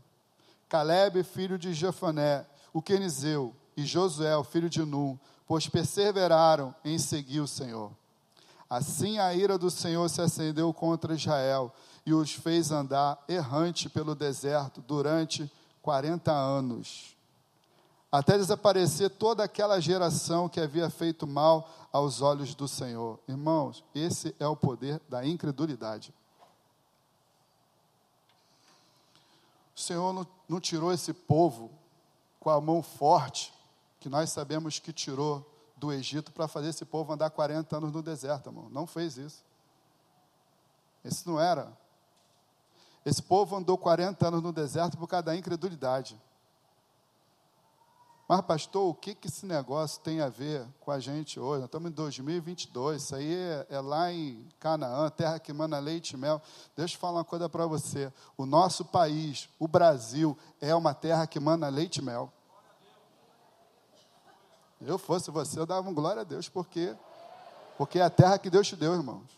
Caleb, 0.67 1.23
filho 1.23 1.57
de 1.57 1.73
Jefoné, 1.73 2.45
o 2.73 2.81
Quenizeu, 2.81 3.55
e 3.77 3.85
Josué, 3.85 4.31
filho 4.43 4.69
de 4.69 4.83
Num, 4.83 5.17
pois 5.47 5.69
perseveraram 5.69 6.75
em 6.83 6.99
seguir 6.99 7.39
o 7.39 7.47
Senhor. 7.47 7.93
Assim 8.69 9.19
a 9.19 9.33
ira 9.33 9.57
do 9.57 9.71
Senhor 9.71 10.09
se 10.09 10.19
acendeu 10.19 10.73
contra 10.73 11.15
Israel 11.15 11.73
e 12.05 12.13
os 12.13 12.33
fez 12.33 12.71
andar 12.71 13.23
errante 13.29 13.87
pelo 13.87 14.13
deserto 14.13 14.83
durante 14.85 15.49
40 15.81 16.29
anos, 16.29 17.15
até 18.11 18.37
desaparecer 18.37 19.09
toda 19.09 19.43
aquela 19.43 19.79
geração 19.79 20.47
que 20.47 20.59
havia 20.59 20.89
feito 20.89 21.27
mal 21.27 21.69
aos 21.91 22.21
olhos 22.21 22.55
do 22.55 22.67
Senhor. 22.67 23.19
Irmãos, 23.27 23.83
esse 23.93 24.35
é 24.39 24.47
o 24.47 24.55
poder 24.55 25.01
da 25.09 25.25
incredulidade. 25.25 26.13
O 29.75 29.79
Senhor 29.79 30.13
não, 30.13 30.25
não 30.47 30.59
tirou 30.59 30.91
esse 30.91 31.13
povo 31.13 31.69
com 32.39 32.49
a 32.49 32.59
mão 32.61 32.81
forte, 32.81 33.53
que 33.99 34.09
nós 34.09 34.31
sabemos 34.31 34.79
que 34.79 34.93
tirou 34.93 35.45
do 35.75 35.91
Egito 35.91 36.31
para 36.31 36.47
fazer 36.47 36.69
esse 36.69 36.85
povo 36.85 37.13
andar 37.13 37.29
40 37.29 37.77
anos 37.77 37.91
no 37.91 38.01
deserto, 38.01 38.49
irmão. 38.49 38.69
Não 38.69 38.87
fez 38.87 39.17
isso. 39.17 39.43
Esse 41.03 41.27
não 41.27 41.39
era. 41.39 41.71
Esse 43.05 43.21
povo 43.21 43.55
andou 43.55 43.77
40 43.77 44.27
anos 44.27 44.41
no 44.41 44.51
deserto 44.51 44.97
por 44.97 45.07
causa 45.07 45.23
da 45.23 45.35
incredulidade. 45.35 46.19
Mas, 48.27 48.41
pastor, 48.41 48.89
o 48.89 48.93
que, 48.93 49.15
que 49.15 49.27
esse 49.27 49.45
negócio 49.45 50.01
tem 50.01 50.19
a 50.19 50.27
ver 50.27 50.67
com 50.81 50.91
a 50.91 50.99
gente 50.99 51.39
hoje? 51.39 51.59
Nós 51.59 51.67
estamos 51.67 51.89
em 51.89 51.93
2022, 51.93 53.01
isso 53.01 53.15
aí 53.15 53.33
é, 53.33 53.67
é 53.69 53.79
lá 53.79 54.11
em 54.11 54.45
Canaã, 54.59 55.09
terra 55.09 55.39
que 55.39 55.53
manda 55.53 55.79
leite 55.79 56.11
e 56.11 56.17
mel. 56.17 56.41
Deixa 56.75 56.95
eu 56.95 56.99
falar 56.99 57.19
uma 57.19 57.23
coisa 57.23 57.47
para 57.47 57.65
você. 57.65 58.11
O 58.35 58.45
nosso 58.45 58.83
país, 58.83 59.47
o 59.57 59.67
Brasil, 59.67 60.37
é 60.59 60.75
uma 60.75 60.93
terra 60.93 61.25
que 61.25 61.39
manda 61.39 61.69
leite 61.69 61.97
e 61.97 62.03
mel. 62.03 62.31
Eu 64.81 64.97
fosse 64.97 65.31
você, 65.31 65.57
eu 65.57 65.65
dava 65.65 65.89
um 65.89 65.93
glória 65.93 66.21
a 66.21 66.25
Deus, 66.25 66.49
porque 66.49 66.95
porque 67.77 67.99
é 67.99 68.01
a 68.01 68.09
terra 68.09 68.39
que 68.39 68.49
Deus 68.49 68.67
te 68.67 68.75
deu, 68.75 68.93
irmãos. 68.95 69.37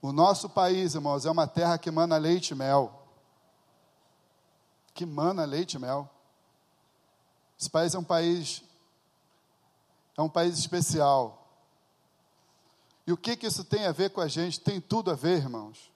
O 0.00 0.10
nosso 0.10 0.48
país, 0.48 0.94
irmãos, 0.94 1.26
é 1.26 1.30
uma 1.30 1.46
terra 1.46 1.78
que 1.78 1.90
mana 1.90 2.16
leite 2.16 2.50
e 2.50 2.54
mel. 2.54 3.06
Que 4.94 5.04
mana 5.04 5.44
leite 5.44 5.74
e 5.74 5.78
mel. 5.78 6.10
Esse 7.62 7.70
país 7.70 7.94
é 7.94 7.98
um 8.00 8.02
país 8.02 8.60
é 10.16 10.20
um 10.20 10.28
país 10.28 10.58
especial. 10.58 11.46
E 13.06 13.12
o 13.12 13.16
que, 13.16 13.36
que 13.36 13.46
isso 13.46 13.62
tem 13.62 13.86
a 13.86 13.92
ver 13.92 14.10
com 14.10 14.20
a 14.20 14.26
gente? 14.26 14.58
Tem 14.58 14.80
tudo 14.80 15.12
a 15.12 15.14
ver, 15.14 15.36
irmãos. 15.36 15.92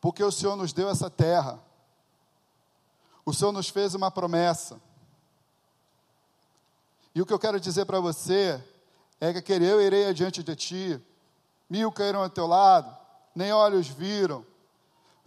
Porque 0.00 0.24
o 0.24 0.32
Senhor 0.32 0.56
nos 0.56 0.72
deu 0.72 0.88
essa 0.88 1.08
terra. 1.08 1.62
O 3.24 3.32
Senhor 3.32 3.52
nos 3.52 3.68
fez 3.68 3.94
uma 3.94 4.10
promessa. 4.10 4.80
E 7.14 7.22
o 7.22 7.26
que 7.26 7.32
eu 7.32 7.38
quero 7.38 7.60
dizer 7.60 7.84
para 7.84 8.00
você 8.00 8.60
é 9.20 9.40
que 9.40 9.52
eu 9.52 9.80
irei 9.80 10.06
adiante 10.06 10.42
de 10.42 10.56
ti, 10.56 11.00
mil 11.70 11.92
cairão 11.92 12.24
ao 12.24 12.30
teu 12.30 12.48
lado, 12.48 12.98
nem 13.32 13.52
olhos 13.52 13.86
viram, 13.86 14.44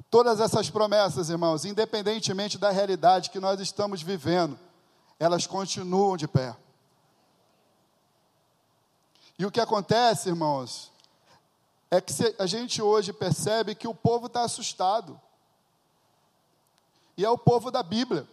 Todas 0.09 0.39
essas 0.39 0.69
promessas, 0.69 1.29
irmãos, 1.29 1.65
independentemente 1.65 2.57
da 2.57 2.69
realidade 2.69 3.29
que 3.29 3.39
nós 3.39 3.59
estamos 3.59 4.01
vivendo, 4.01 4.57
elas 5.19 5.45
continuam 5.45 6.15
de 6.15 6.27
pé. 6.27 6.55
E 9.37 9.45
o 9.45 9.51
que 9.51 9.59
acontece, 9.59 10.29
irmãos, 10.29 10.91
é 11.91 11.99
que 11.99 12.13
a 12.39 12.45
gente 12.45 12.81
hoje 12.81 13.11
percebe 13.11 13.75
que 13.75 13.87
o 13.87 13.93
povo 13.93 14.27
está 14.27 14.43
assustado. 14.43 15.19
E 17.17 17.25
é 17.25 17.29
o 17.29 17.37
povo 17.37 17.69
da 17.69 17.83
Bíblia. 17.83 18.27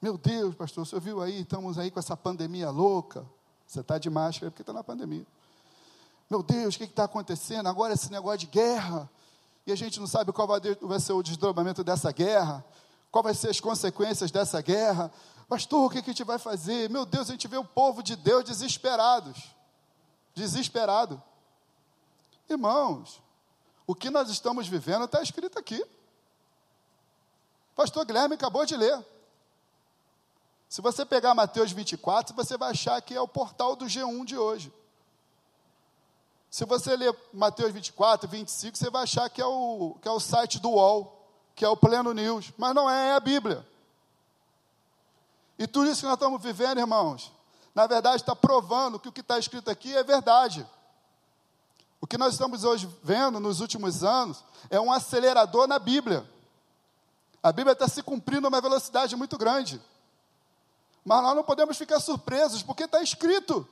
Meu 0.00 0.16
Deus, 0.16 0.54
pastor, 0.54 0.86
você 0.86 0.98
viu 0.98 1.20
aí, 1.20 1.42
estamos 1.42 1.78
aí 1.78 1.90
com 1.90 2.00
essa 2.00 2.16
pandemia 2.16 2.70
louca. 2.70 3.24
Você 3.66 3.80
está 3.80 3.98
de 3.98 4.08
máscara 4.08 4.50
porque 4.50 4.62
está 4.62 4.72
na 4.72 4.82
pandemia. 4.82 5.26
Meu 6.28 6.42
Deus, 6.42 6.74
o 6.74 6.78
que 6.78 6.84
está 6.84 7.04
acontecendo? 7.04 7.68
Agora 7.68 7.92
esse 7.92 8.10
negócio 8.10 8.38
de 8.38 8.46
guerra 8.46 9.08
e 9.66 9.72
a 9.72 9.76
gente 9.76 10.00
não 10.00 10.06
sabe 10.06 10.32
qual 10.32 10.48
vai 10.48 11.00
ser 11.00 11.12
o 11.12 11.22
desdobramento 11.22 11.84
dessa 11.84 12.10
guerra, 12.10 12.64
qual 13.10 13.22
vai 13.22 13.34
ser 13.34 13.50
as 13.50 13.60
consequências 13.60 14.30
dessa 14.30 14.60
guerra. 14.60 15.12
Pastor, 15.48 15.84
o 15.84 15.90
que 15.90 15.98
a 15.98 16.02
gente 16.02 16.24
vai 16.24 16.38
fazer? 16.38 16.88
Meu 16.88 17.04
Deus, 17.04 17.28
a 17.28 17.32
gente 17.32 17.48
vê 17.48 17.56
o 17.56 17.64
povo 17.64 18.02
de 18.02 18.16
Deus 18.16 18.44
desesperados. 18.44 19.54
Desesperado. 20.34 21.22
Irmãos, 22.48 23.20
o 23.86 23.94
que 23.94 24.10
nós 24.10 24.30
estamos 24.30 24.68
vivendo 24.68 25.04
está 25.04 25.22
escrito 25.22 25.58
aqui. 25.58 25.84
Pastor 27.74 28.04
Guilherme 28.04 28.34
acabou 28.34 28.64
de 28.64 28.76
ler. 28.76 29.04
Se 30.68 30.80
você 30.80 31.04
pegar 31.04 31.34
Mateus 31.34 31.72
24, 31.72 32.34
você 32.34 32.56
vai 32.56 32.70
achar 32.70 33.00
que 33.02 33.14
é 33.14 33.20
o 33.20 33.26
portal 33.26 33.74
do 33.74 33.86
G1 33.86 34.24
de 34.24 34.38
hoje. 34.38 34.72
Se 36.50 36.64
você 36.64 36.96
ler 36.96 37.16
Mateus 37.32 37.72
24, 37.72 38.28
25, 38.28 38.76
você 38.76 38.90
vai 38.90 39.04
achar 39.04 39.30
que 39.30 39.40
é 39.40 39.46
o, 39.46 39.96
que 40.02 40.08
é 40.08 40.10
o 40.10 40.18
site 40.18 40.58
do 40.58 40.70
UOL, 40.70 41.24
que 41.54 41.64
é 41.64 41.68
o 41.68 41.76
Pleno 41.76 42.12
News, 42.12 42.52
mas 42.58 42.74
não 42.74 42.90
é, 42.90 43.10
é 43.10 43.14
a 43.14 43.20
Bíblia. 43.20 43.64
E 45.56 45.66
tudo 45.66 45.88
isso 45.88 46.00
que 46.00 46.06
nós 46.06 46.14
estamos 46.14 46.42
vivendo, 46.42 46.78
irmãos, 46.78 47.32
na 47.72 47.86
verdade 47.86 48.16
está 48.16 48.34
provando 48.34 48.98
que 48.98 49.08
o 49.08 49.12
que 49.12 49.20
está 49.20 49.38
escrito 49.38 49.70
aqui 49.70 49.94
é 49.94 50.02
verdade. 50.02 50.66
O 52.00 52.06
que 52.06 52.18
nós 52.18 52.32
estamos 52.32 52.64
hoje 52.64 52.88
vendo 53.02 53.38
nos 53.38 53.60
últimos 53.60 54.02
anos 54.02 54.42
é 54.68 54.80
um 54.80 54.90
acelerador 54.90 55.68
na 55.68 55.78
Bíblia. 55.78 56.28
A 57.42 57.52
Bíblia 57.52 57.74
está 57.74 57.86
se 57.86 58.02
cumprindo 58.02 58.46
a 58.46 58.48
uma 58.48 58.60
velocidade 58.60 59.14
muito 59.14 59.38
grande. 59.38 59.80
Mas 61.04 61.22
nós 61.22 61.36
não 61.36 61.44
podemos 61.44 61.78
ficar 61.78 62.00
surpresos, 62.00 62.62
porque 62.62 62.84
está 62.84 63.02
escrito. 63.02 63.68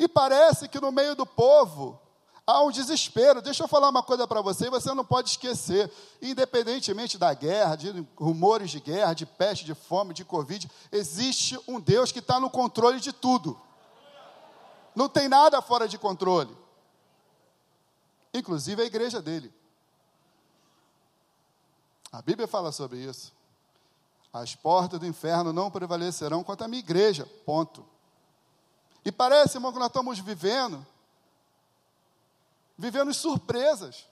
E 0.00 0.08
parece 0.08 0.66
que 0.66 0.80
no 0.80 0.90
meio 0.90 1.14
do 1.14 1.26
povo 1.26 2.00
há 2.46 2.62
um 2.62 2.70
desespero. 2.70 3.42
Deixa 3.42 3.62
eu 3.64 3.68
falar 3.68 3.90
uma 3.90 4.02
coisa 4.02 4.26
para 4.26 4.40
você, 4.40 4.70
você 4.70 4.94
não 4.94 5.04
pode 5.04 5.28
esquecer. 5.28 5.92
Independentemente 6.22 7.18
da 7.18 7.34
guerra, 7.34 7.76
de 7.76 8.06
rumores 8.16 8.70
de 8.70 8.80
guerra, 8.80 9.12
de 9.12 9.26
peste, 9.26 9.62
de 9.62 9.74
fome, 9.74 10.14
de 10.14 10.24
Covid, 10.24 10.70
existe 10.90 11.60
um 11.68 11.78
Deus 11.78 12.10
que 12.10 12.18
está 12.18 12.40
no 12.40 12.48
controle 12.48 12.98
de 12.98 13.12
tudo. 13.12 13.60
Não 14.96 15.06
tem 15.06 15.28
nada 15.28 15.60
fora 15.60 15.86
de 15.86 15.98
controle. 15.98 16.56
Inclusive 18.32 18.80
a 18.80 18.86
igreja 18.86 19.20
dele. 19.20 19.52
A 22.10 22.22
Bíblia 22.22 22.48
fala 22.48 22.72
sobre 22.72 23.00
isso. 23.00 23.34
As 24.32 24.54
portas 24.54 24.98
do 24.98 25.06
inferno 25.06 25.52
não 25.52 25.70
prevalecerão 25.70 26.42
contra 26.42 26.64
a 26.64 26.68
minha 26.68 26.80
igreja. 26.80 27.28
Ponto. 27.44 27.84
E 29.04 29.10
parece, 29.10 29.56
irmão, 29.56 29.72
que 29.72 29.78
nós 29.78 29.88
estamos 29.88 30.18
vivendo, 30.18 30.86
vivendo 32.76 33.12
surpresas. 33.14 34.06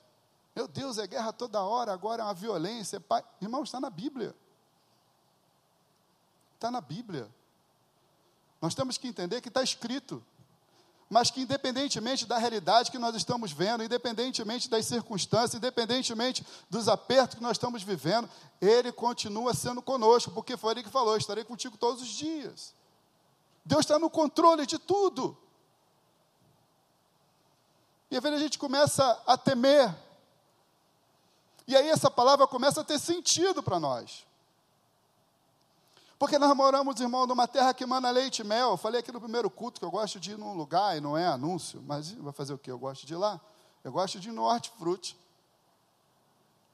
Meu 0.54 0.66
Deus, 0.66 0.98
é 0.98 1.06
guerra 1.06 1.32
toda 1.32 1.62
hora, 1.62 1.92
agora 1.92 2.22
é 2.22 2.24
uma 2.24 2.34
violência. 2.34 2.96
É 2.96 3.00
pai... 3.00 3.24
Irmão, 3.40 3.62
está 3.62 3.78
na 3.78 3.90
Bíblia. 3.90 4.34
Está 6.54 6.70
na 6.70 6.80
Bíblia. 6.80 7.28
Nós 8.60 8.74
temos 8.74 8.98
que 8.98 9.06
entender 9.06 9.40
que 9.40 9.48
está 9.48 9.62
escrito 9.62 10.24
mas 11.10 11.30
que 11.30 11.40
independentemente 11.40 12.26
da 12.26 12.36
realidade 12.36 12.90
que 12.90 12.98
nós 12.98 13.14
estamos 13.16 13.50
vendo, 13.50 13.82
independentemente 13.82 14.68
das 14.68 14.84
circunstâncias, 14.86 15.54
independentemente 15.54 16.46
dos 16.68 16.86
apertos 16.86 17.36
que 17.36 17.42
nós 17.42 17.52
estamos 17.52 17.82
vivendo, 17.82 18.28
Ele 18.60 18.92
continua 18.92 19.54
sendo 19.54 19.80
conosco, 19.80 20.30
porque 20.32 20.56
foi 20.56 20.72
Ele 20.72 20.82
que 20.82 20.90
falou: 20.90 21.16
estarei 21.16 21.44
contigo 21.44 21.78
todos 21.78 22.02
os 22.02 22.08
dias. 22.08 22.74
Deus 23.68 23.80
está 23.80 23.98
no 23.98 24.08
controle 24.08 24.64
de 24.64 24.78
tudo. 24.78 25.36
E 28.10 28.16
às 28.16 28.22
vezes 28.22 28.38
a 28.38 28.42
gente 28.42 28.58
começa 28.58 29.22
a 29.26 29.36
temer, 29.36 29.94
e 31.66 31.76
aí 31.76 31.90
essa 31.90 32.10
palavra 32.10 32.46
começa 32.46 32.80
a 32.80 32.84
ter 32.84 32.98
sentido 32.98 33.62
para 33.62 33.78
nós. 33.78 34.26
Porque 36.18 36.38
nós 36.38 36.56
moramos, 36.56 36.98
irmão, 36.98 37.26
numa 37.26 37.46
terra 37.46 37.74
que 37.74 37.84
emana 37.84 38.10
leite 38.10 38.38
e 38.38 38.44
mel. 38.44 38.70
Eu 38.70 38.76
falei 38.78 39.00
aqui 39.00 39.12
no 39.12 39.20
primeiro 39.20 39.50
culto 39.50 39.78
que 39.78 39.84
eu 39.84 39.90
gosto 39.90 40.18
de 40.18 40.32
ir 40.32 40.38
num 40.38 40.54
lugar 40.54 40.96
e 40.96 41.00
não 41.00 41.16
é 41.16 41.26
anúncio, 41.26 41.82
mas 41.86 42.10
vai 42.12 42.32
fazer 42.32 42.54
o 42.54 42.58
quê? 42.58 42.70
Eu 42.70 42.78
gosto 42.78 43.06
de 43.06 43.12
ir 43.12 43.18
lá. 43.18 43.38
Eu 43.84 43.92
gosto 43.92 44.18
de 44.18 44.30
ir 44.30 44.32
no 44.32 44.44
Hortifruti. 44.44 45.14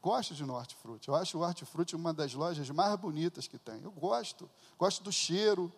Gosto 0.00 0.32
de 0.32 0.44
no 0.44 0.54
Hortifruti. 0.54 1.08
Eu 1.08 1.16
acho 1.16 1.36
o 1.36 1.42
Hortifruti 1.42 1.96
uma 1.96 2.14
das 2.14 2.32
lojas 2.34 2.70
mais 2.70 2.94
bonitas 2.96 3.48
que 3.48 3.58
tem. 3.58 3.82
Eu 3.82 3.90
gosto. 3.90 4.48
Gosto 4.78 5.02
do 5.02 5.10
cheiro. 5.10 5.72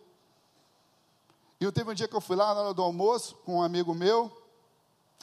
E 1.61 1.65
eu 1.65 1.73
teve 1.73 1.91
um 1.91 1.95
dia 1.95 2.07
que 2.07 2.15
eu 2.15 2.21
fui 2.21 2.37
lá 2.37 2.55
na 2.55 2.61
hora 2.61 2.75
do 2.75 2.83
almoço 2.83 3.35
com 3.37 3.57
um 3.57 3.63
amigo 3.63 3.95
meu 3.95 4.31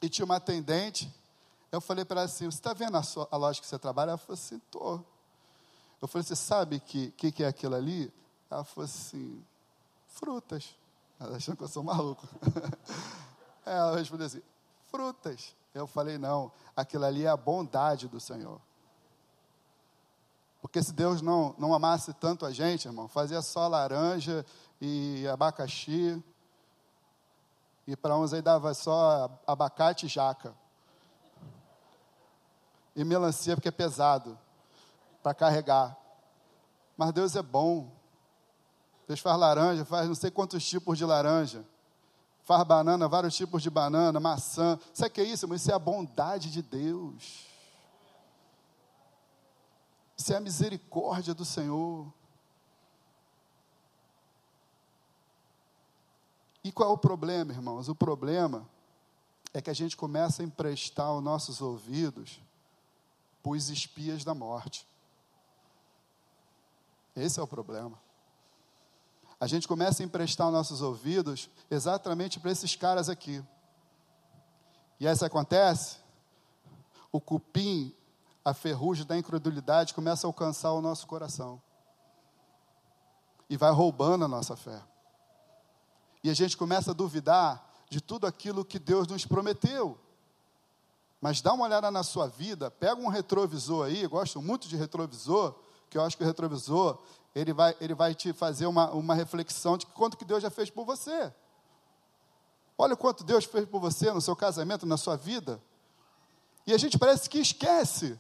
e 0.02 0.10
tinha 0.10 0.26
uma 0.26 0.38
atendente. 0.38 1.14
Eu 1.72 1.80
falei 1.80 2.04
para 2.04 2.22
ela 2.22 2.26
assim: 2.26 2.46
Você 2.46 2.58
está 2.58 2.74
vendo 2.74 2.98
a, 2.98 3.04
sua, 3.04 3.28
a 3.32 3.38
loja 3.38 3.62
que 3.62 3.68
você 3.68 3.78
trabalha? 3.78 4.10
Ela 4.12 4.18
falou 4.18 4.34
assim: 4.34 4.58
Estou. 4.58 5.06
Eu 6.02 6.08
falei: 6.08 6.24
Você 6.24 6.36
sabe 6.36 6.78
o 6.78 6.82
que, 6.82 7.12
que, 7.12 7.32
que 7.32 7.44
é 7.44 7.48
aquilo 7.48 7.76
ali? 7.76 8.12
Ela 8.54 8.64
falou 8.64 8.86
assim, 8.86 9.44
frutas. 10.08 10.76
Ela 11.20 11.38
achando 11.38 11.58
que 11.58 11.64
eu 11.64 11.68
sou 11.68 11.84
maluco. 11.84 12.28
Ela 13.66 13.98
respondeu 13.98 14.28
assim, 14.28 14.44
frutas. 14.92 15.56
Eu 15.74 15.88
falei, 15.88 16.20
não, 16.20 16.52
aquilo 16.76 17.06
ali 17.06 17.26
é 17.26 17.30
a 17.30 17.38
bondade 17.38 18.08
do 18.08 18.20
Senhor. 18.20 18.62
Porque 20.62 20.84
se 20.84 20.94
Deus 20.94 21.22
não, 21.22 21.56
não 21.58 21.74
amasse 21.74 22.14
tanto 22.14 22.46
a 22.46 22.52
gente, 22.52 22.88
irmão, 22.88 23.08
fazia 23.08 23.42
só 23.42 23.68
laranja 23.68 24.46
e 24.80 25.28
abacaxi. 25.28 26.22
E 27.86 27.96
para 27.96 28.18
uns 28.18 28.34
aí 28.34 28.42
dava 28.42 28.74
só 28.74 29.30
abacate 29.46 30.06
e 30.06 30.10
jaca. 30.10 30.54
E 32.96 33.04
melancia, 33.04 33.56
porque 33.56 33.70
é 33.70 33.72
pesado 33.72 34.38
para 35.22 35.34
carregar. 35.34 35.98
Mas 36.96 37.12
Deus 37.12 37.36
é 37.36 37.42
bom. 37.42 37.92
Deus 39.08 39.20
faz 39.20 39.38
laranja, 39.38 39.84
faz 39.84 40.08
não 40.08 40.16
sei 40.16 40.32
quantos 40.32 40.64
tipos 40.64 40.98
de 40.98 41.06
laranja. 41.06 41.66
Faz 42.44 42.64
banana, 42.64 43.08
vários 43.08 43.36
tipos 43.36 43.64
de 43.64 43.70
banana, 43.70 44.20
maçã. 44.20 44.78
Sabe 44.94 45.10
o 45.10 45.14
que 45.14 45.22
é 45.22 45.24
isso, 45.24 45.46
irmão? 45.46 45.56
Isso 45.56 45.72
é 45.72 45.74
a 45.74 45.80
bondade 45.80 46.52
de 46.52 46.62
Deus. 46.62 47.48
Isso 50.18 50.34
é 50.34 50.38
a 50.38 50.42
misericórdia 50.42 51.34
do 51.34 51.46
Senhor. 51.46 52.14
E 56.64 56.72
qual 56.72 56.90
é 56.90 56.94
o 56.94 56.98
problema, 56.98 57.52
irmãos? 57.52 57.90
O 57.90 57.96
problema 57.96 58.68
é 59.54 59.62
que 59.62 59.70
a 59.70 59.74
gente 59.74 59.98
começa 59.98 60.42
a 60.42 60.46
emprestar 60.46 61.14
os 61.14 61.24
nossos 61.24 61.62
ouvidos 61.62 62.40
para 63.42 63.52
os 63.52 63.70
espias 63.70 64.24
da 64.24 64.34
morte. 64.34 64.88
Esse 67.16 67.40
é 67.40 67.44
o 67.44 67.48
problema 67.48 67.98
a 69.44 69.48
gente 69.48 69.68
começa 69.68 70.02
a 70.02 70.06
emprestar 70.06 70.48
os 70.48 70.54
nossos 70.54 70.82
ouvidos 70.82 71.50
exatamente 71.70 72.40
para 72.40 72.50
esses 72.50 72.78
caras 72.78 73.10
aqui. 73.10 73.44
E 74.98 75.06
isso 75.06 75.26
acontece, 75.26 75.98
o 77.12 77.20
cupim, 77.20 77.94
a 78.46 78.54
ferrugem 78.54 79.06
da 79.06 79.18
incredulidade 79.18 79.94
começa 79.94 80.26
a 80.26 80.30
alcançar 80.30 80.72
o 80.72 80.82
nosso 80.82 81.06
coração. 81.06 81.62
E 83.50 83.58
vai 83.58 83.70
roubando 83.74 84.24
a 84.24 84.30
nossa 84.30 84.56
fé. 84.56 84.82
E 86.24 86.30
a 86.30 86.34
gente 86.34 86.56
começa 86.56 86.92
a 86.92 86.94
duvidar 86.94 87.70
de 87.90 88.00
tudo 88.00 88.26
aquilo 88.26 88.64
que 88.64 88.80
Deus 88.80 89.08
nos 89.08 89.26
prometeu. 89.26 90.00
Mas 91.20 91.42
dá 91.42 91.54
uma 91.54 91.66
olhada 91.66 91.92
na 91.92 92.04
sua 92.04 92.28
vida, 92.28 92.72
pega 92.72 93.00
um 93.00 93.08
retrovisor 93.08 93.88
aí, 93.88 94.06
gosto 94.08 94.42
muito 94.42 94.68
de 94.68 94.76
retrovisor, 94.76 95.56
que 95.90 95.98
eu 95.98 96.04
acho 96.04 96.18
que 96.18 96.24
o 96.24 96.26
retrovisor, 96.26 97.02
ele 97.36 97.54
vai, 97.54 97.76
ele 97.80 97.94
vai 97.94 98.16
te 98.16 98.34
fazer 98.34 98.66
uma, 98.66 98.92
uma 98.92 99.14
reflexão 99.14 99.78
de 99.78 99.86
quanto 99.86 100.18
que 100.18 100.26
Deus 100.26 100.42
já 100.42 100.50
fez 100.50 100.70
por 100.70 100.86
você. 100.86 101.34
Olha 102.78 102.94
o 102.94 102.98
quanto 102.98 103.24
Deus 103.24 103.46
fez 103.46 103.66
por 103.68 103.80
você 103.80 104.12
no 104.12 104.22
seu 104.22 104.36
casamento, 104.36 104.86
na 104.86 104.98
sua 104.98 105.16
vida. 105.16 105.62
E 106.66 106.74
a 106.74 106.78
gente 106.78 106.98
parece 106.98 107.30
que 107.30 107.40
esquece. 107.40 108.20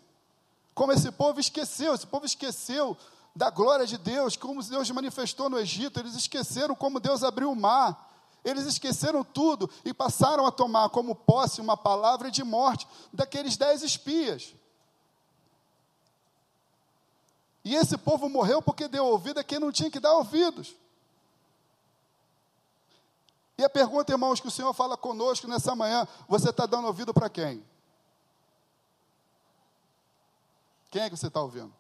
Como 0.75 0.91
esse 0.91 1.11
povo 1.11 1.39
esqueceu, 1.39 1.93
esse 1.93 2.07
povo 2.07 2.25
esqueceu 2.25 2.97
da 3.35 3.49
glória 3.49 3.85
de 3.85 3.97
Deus, 3.97 4.35
como 4.35 4.61
Deus 4.63 4.89
manifestou 4.91 5.49
no 5.49 5.59
Egito, 5.59 5.99
eles 5.99 6.15
esqueceram 6.15 6.75
como 6.75 6.99
Deus 6.99 7.23
abriu 7.23 7.51
o 7.51 7.55
mar. 7.55 8.11
Eles 8.43 8.65
esqueceram 8.65 9.23
tudo 9.23 9.69
e 9.85 9.93
passaram 9.93 10.45
a 10.45 10.51
tomar 10.51 10.89
como 10.89 11.15
posse 11.15 11.61
uma 11.61 11.77
palavra 11.77 12.29
de 12.29 12.43
morte 12.43 12.87
daqueles 13.11 13.55
dez 13.55 13.81
espias. 13.81 14.53
E 17.63 17.73
esse 17.75 17.97
povo 17.97 18.27
morreu 18.27 18.61
porque 18.61 18.89
deu 18.89 19.05
ouvido 19.05 19.39
a 19.39 19.43
quem 19.43 19.59
não 19.59 19.71
tinha 19.71 19.89
que 19.89 19.99
dar 19.99 20.13
ouvidos. 20.13 20.75
E 23.57 23.63
a 23.63 23.69
pergunta, 23.69 24.11
irmãos, 24.11 24.41
que 24.41 24.47
o 24.47 24.51
Senhor 24.51 24.73
fala 24.73 24.97
conosco 24.97 25.47
nessa 25.47 25.73
manhã: 25.73 26.05
você 26.27 26.49
está 26.49 26.65
dando 26.65 26.87
ouvido 26.87 27.13
para 27.13 27.29
quem? 27.29 27.63
Quem 30.91 31.03
é 31.03 31.09
que 31.09 31.15
você 31.15 31.27
está 31.27 31.41
ouvindo? 31.41 31.73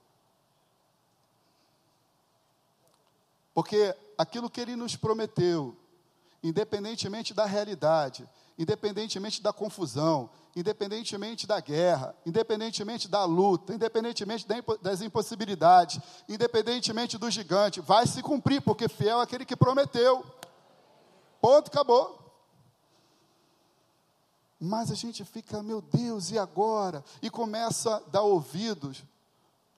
Porque 3.53 3.95
aquilo 4.17 4.49
que 4.49 4.61
Ele 4.61 4.75
nos 4.75 4.95
prometeu, 4.95 5.75
independentemente 6.41 7.33
da 7.33 7.45
realidade, 7.45 8.27
independentemente 8.57 9.41
da 9.41 9.53
confusão, 9.53 10.29
independentemente 10.55 11.47
da 11.47 11.59
guerra, 11.59 12.15
independentemente 12.25 13.07
da 13.07 13.25
luta, 13.25 13.73
independentemente 13.73 14.45
das 14.81 15.01
impossibilidades, 15.01 15.99
independentemente 16.29 17.17
do 17.17 17.29
gigante, 17.31 17.81
vai 17.81 18.05
se 18.05 18.21
cumprir, 18.21 18.61
porque 18.61 18.87
fiel 18.87 19.19
é 19.19 19.23
aquele 19.23 19.45
que 19.45 19.55
prometeu. 19.55 20.23
Ponto, 21.41 21.67
acabou. 21.67 22.19
Mas 24.59 24.91
a 24.91 24.95
gente 24.95 25.25
fica, 25.25 25.61
meu 25.61 25.81
Deus, 25.81 26.31
e 26.31 26.37
agora? 26.37 27.03
E 27.21 27.29
começa 27.29 27.97
a 27.97 27.99
dar 27.99 28.21
ouvidos, 28.21 29.03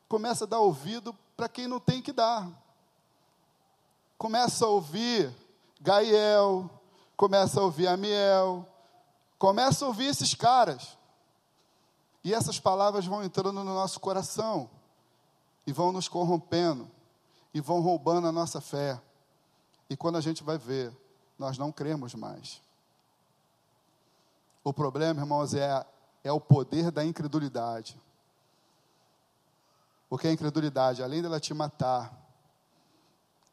começa 0.08 0.44
a 0.44 0.48
dar 0.48 0.60
ouvido 0.60 1.16
para 1.36 1.50
quem 1.50 1.68
não 1.68 1.80
tem 1.80 2.02
que 2.02 2.14
dar. 2.14 2.48
Começa 4.18 4.66
a 4.66 4.70
ouvir 4.70 5.34
Gael, 5.82 6.70
começa 7.16 7.60
a 7.60 7.64
ouvir 7.64 7.88
Amiel, 7.88 8.68
começa 9.38 9.86
a 9.86 9.88
ouvir 9.88 10.06
esses 10.06 10.34
caras. 10.34 10.98
E 12.24 12.34
essas 12.34 12.60
palavras 12.60 13.06
vão 13.06 13.24
entrando 13.24 13.52
no 13.52 13.64
nosso 13.64 14.00
coração 14.00 14.70
e 15.68 15.72
vão 15.72 15.92
nos 15.92 16.08
corrompendo. 16.08 16.90
e 17.54 17.62
vão 17.62 17.80
roubando 17.80 18.28
a 18.28 18.34
nossa 18.34 18.60
fé. 18.60 19.02
E 19.90 19.96
quando 19.96 20.18
a 20.18 20.22
gente 20.22 20.44
vai 20.44 20.58
ver, 20.58 20.92
nós 21.40 21.58
não 21.58 21.72
cremos 21.72 22.14
mais. 22.14 22.62
O 24.62 24.74
problema, 24.74 25.22
irmãos, 25.22 25.54
é, 25.54 25.86
é 26.22 26.32
o 26.34 26.42
poder 26.42 26.92
da 26.92 27.06
incredulidade. 27.06 27.98
Porque 30.10 30.28
a 30.28 30.34
incredulidade, 30.34 31.02
além 31.02 31.22
dela 31.22 31.40
te 31.40 31.54
matar, 31.54 32.25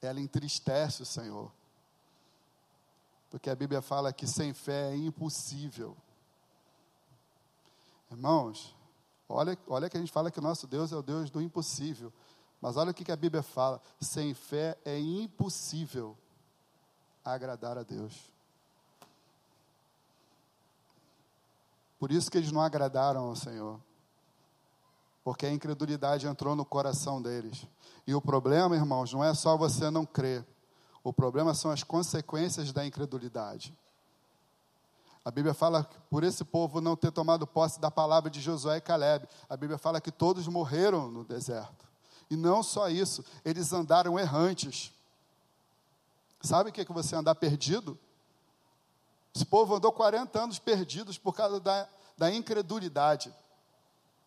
ela 0.03 0.21
entristece 0.21 1.03
o 1.03 1.07
Senhor. 1.07 1.51
Porque 3.31 3.49
a 3.49 3.55
Bíblia 3.55 3.81
fala 3.81 4.13
que 4.13 4.27
sem 4.27 4.53
fé 4.53 4.93
é 4.93 4.97
impossível. 4.97 5.97
Irmãos, 8.11 8.77
olha, 9.29 9.57
olha 9.67 9.89
que 9.89 9.97
a 9.97 10.01
gente 10.01 10.13
fala 10.13 10.31
que 10.31 10.39
o 10.39 10.43
nosso 10.43 10.67
Deus 10.67 10.93
é 10.93 10.97
o 10.97 11.03
Deus 11.03 11.31
do 11.31 11.41
impossível. 11.41 12.13
Mas 12.61 12.77
olha 12.77 12.91
o 12.91 12.95
que 12.95 13.11
a 13.11 13.17
Bíblia 13.17 13.43
fala: 13.43 13.81
sem 14.01 14.35
fé 14.35 14.77
é 14.85 14.99
impossível 14.99 16.17
agradar 17.25 17.79
a 17.79 17.83
Deus. 17.83 18.31
Por 21.99 22.11
isso 22.11 22.31
que 22.31 22.37
eles 22.37 22.53
não 22.53 22.61
agradaram 22.61 23.23
ao 23.23 23.37
Senhor. 23.37 23.81
Porque 25.25 25.47
a 25.47 25.53
incredulidade 25.53 26.27
entrou 26.27 26.57
no 26.57 26.65
coração 26.65 27.23
deles. 27.23 27.67
E 28.07 28.15
o 28.15 28.21
problema, 28.21 28.75
irmãos, 28.75 29.13
não 29.13 29.23
é 29.23 29.33
só 29.35 29.57
você 29.57 29.91
não 29.91 30.05
crer. 30.05 30.45
O 31.05 31.13
problema 31.13 31.55
são 31.55 31.71
as 31.71 31.83
consequências 31.83 32.73
da 32.73 32.85
incredulidade. 32.85 33.77
A 35.25 35.31
Bíblia 35.31 35.55
fala 35.55 35.85
que 35.85 35.97
por 36.11 36.25
esse 36.25 36.45
povo 36.45 36.81
não 36.81 36.97
ter 36.97 37.13
tomado 37.13 37.47
posse 37.47 37.81
da 37.81 37.91
palavra 37.91 38.29
de 38.29 38.41
Josué 38.41 38.79
e 38.79 38.81
Caleb, 38.81 39.29
a 39.49 39.57
Bíblia 39.57 39.79
fala 39.79 40.01
que 40.01 40.11
todos 40.11 40.49
morreram 40.49 41.09
no 41.11 41.25
deserto. 41.25 41.87
E 42.29 42.37
não 42.37 42.63
só 42.63 42.89
isso, 42.89 43.25
eles 43.45 43.73
andaram 43.73 44.19
errantes. 44.19 44.93
Sabe 46.41 46.71
o 46.71 46.73
que 46.73 46.81
é 46.81 46.85
que 46.85 46.93
você 46.93 47.15
andar 47.15 47.37
perdido? 47.37 47.97
Esse 49.35 49.45
povo 49.45 49.77
andou 49.77 49.93
40 49.93 50.43
anos 50.43 50.59
perdidos 50.59 51.19
por 51.19 51.35
causa 51.35 51.61
da, 51.61 51.89
da 52.19 52.33
incredulidade. 52.35 53.33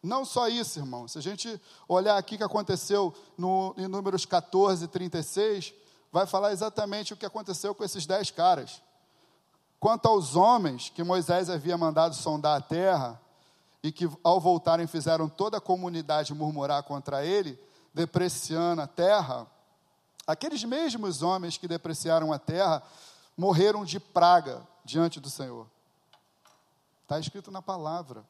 Não 0.02 0.24
só 0.24 0.48
isso, 0.48 0.80
irmão. 0.80 1.08
Se 1.08 1.18
a 1.18 1.22
gente 1.22 1.60
olhar 1.88 2.18
aqui 2.18 2.36
o 2.36 2.38
que 2.38 2.44
aconteceu 2.44 3.14
no, 3.38 3.74
em 3.78 3.88
Números 3.88 4.26
14, 4.26 4.88
36, 4.88 5.74
vai 6.12 6.26
falar 6.28 6.52
exatamente 6.52 7.14
o 7.14 7.18
que 7.18 7.26
aconteceu 7.26 7.74
com 7.74 7.84
esses 7.84 8.06
dez 8.06 8.30
caras. 8.32 8.82
Quanto 9.80 10.08
aos 10.08 10.36
homens 10.36 10.90
que 10.90 11.04
Moisés 11.04 11.50
havia 11.50 11.78
mandado 11.78 12.16
sondar 12.16 12.58
a 12.58 12.62
terra, 12.62 13.22
e 13.86 13.92
que 13.92 14.10
ao 14.24 14.40
voltarem 14.40 14.88
fizeram 14.88 15.30
toda 15.30 15.58
a 15.58 15.62
comunidade 15.62 16.34
murmurar 16.34 16.82
contra 16.82 17.24
ele, 17.24 17.60
depreciando 17.94 18.82
a 18.82 18.88
terra, 18.88 19.46
aqueles 20.26 20.64
mesmos 20.64 21.22
homens 21.22 21.56
que 21.56 21.68
depreciaram 21.68 22.34
a 22.34 22.40
terra 22.40 22.82
morreram 23.38 23.86
de 23.86 24.00
praga 24.00 24.68
diante 24.84 25.20
do 25.20 25.30
Senhor. 25.30 25.68
Está 27.04 27.20
escrito 27.20 27.52
na 27.52 27.62
palavra. 27.62 28.26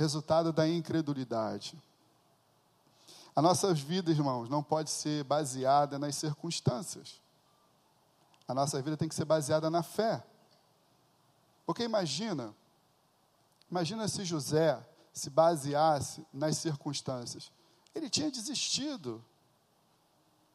Resultado 0.00 0.50
da 0.50 0.66
incredulidade. 0.66 1.78
A 3.36 3.42
nossa 3.42 3.74
vida, 3.74 4.10
irmãos, 4.10 4.48
não 4.48 4.62
pode 4.62 4.88
ser 4.88 5.22
baseada 5.24 5.98
nas 5.98 6.16
circunstâncias. 6.16 7.20
A 8.48 8.54
nossa 8.54 8.80
vida 8.80 8.96
tem 8.96 9.10
que 9.10 9.14
ser 9.14 9.26
baseada 9.26 9.68
na 9.68 9.82
fé. 9.82 10.24
Porque 11.66 11.82
imagina, 11.82 12.54
imagina 13.70 14.08
se 14.08 14.24
José 14.24 14.82
se 15.12 15.28
baseasse 15.28 16.26
nas 16.32 16.56
circunstâncias. 16.56 17.52
Ele 17.94 18.08
tinha 18.08 18.30
desistido. 18.30 19.22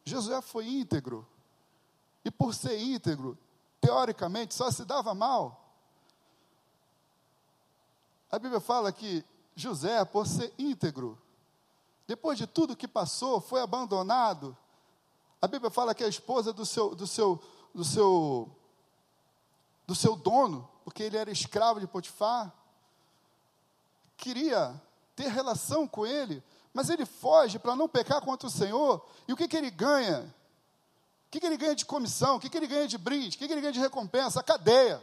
José 0.03 0.41
foi 0.41 0.67
íntegro. 0.67 1.23
E 2.25 2.31
por 2.31 2.55
ser 2.55 2.79
íntegro, 2.79 3.37
teoricamente, 3.79 4.55
só 4.55 4.71
se 4.71 4.83
dava 4.85 5.13
mal. 5.13 5.71
A 8.31 8.39
Bíblia 8.39 8.59
fala 8.59 8.91
que 8.91 9.23
José, 9.55 10.03
por 10.03 10.27
ser 10.27 10.53
íntegro, 10.57 11.17
depois 12.05 12.37
de 12.37 12.45
tudo 12.45 12.75
que 12.75 12.87
passou, 12.87 13.39
foi 13.39 13.61
abandonado. 13.61 14.55
A 15.41 15.47
Bíblia 15.47 15.71
fala 15.71 15.95
que 15.95 16.03
a 16.03 16.07
esposa 16.07 16.53
do 16.53 16.65
seu, 16.65 16.93
do 16.93 17.07
seu, 17.07 17.41
do 17.73 17.83
seu, 17.83 18.49
do 19.87 19.95
seu 19.95 20.15
dono, 20.15 20.69
porque 20.83 21.03
ele 21.03 21.17
era 21.17 21.31
escravo 21.31 21.79
de 21.79 21.87
Potifar, 21.87 22.53
queria 24.17 24.79
ter 25.15 25.29
relação 25.29 25.87
com 25.87 26.05
ele, 26.05 26.43
mas 26.73 26.89
ele 26.89 27.05
foge 27.05 27.57
para 27.57 27.75
não 27.75 27.87
pecar 27.87 28.21
contra 28.21 28.47
o 28.47 28.51
Senhor. 28.51 29.05
E 29.27 29.33
o 29.33 29.37
que, 29.37 29.47
que 29.47 29.55
ele 29.55 29.71
ganha? 29.71 30.21
O 31.27 31.31
que, 31.31 31.39
que 31.39 31.45
ele 31.45 31.57
ganha 31.57 31.75
de 31.75 31.85
comissão? 31.85 32.35
O 32.35 32.39
que, 32.39 32.49
que 32.49 32.57
ele 32.57 32.67
ganha 32.67 32.87
de 32.87 32.97
brinde? 32.97 33.35
O 33.35 33.39
que, 33.39 33.47
que 33.47 33.53
ele 33.53 33.61
ganha 33.61 33.73
de 33.73 33.79
recompensa? 33.79 34.39
A 34.39 34.43
cadeia. 34.43 35.01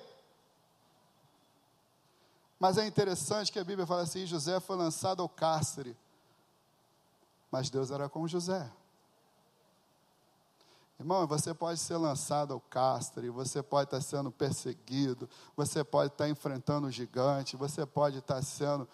Mas 2.63 2.79
é 2.79 2.87
interessante 2.87 3.51
que 3.51 3.59
a 3.59 3.65
Bíblia 3.65 3.87
fala 3.87 4.03
assim: 4.03 4.25
José 4.25 4.61
foi 4.61 4.77
lançado 4.77 5.21
ao 5.21 5.29
cárcere 5.29 5.97
mas 7.53 7.69
Deus 7.69 7.91
era 7.91 8.09
com 8.09 8.27
José. 8.27 8.67
Irmão, 10.99 11.27
você 11.27 11.53
pode 11.53 11.79
ser 11.79 11.99
lançado 11.99 12.55
ao 12.55 12.61
cárcere, 12.61 13.29
você 13.29 13.63
pode 13.63 13.89
estar 13.89 14.01
sendo 14.01 14.31
perseguido, 14.31 15.29
você 15.55 15.85
pode 15.85 16.13
estar 16.13 16.31
enfrentando 16.31 16.87
um 16.87 16.91
gigante, 16.91 17.57
você 17.57 17.85
pode 17.85 18.19
estar 18.19 18.41
sendo 18.43 18.89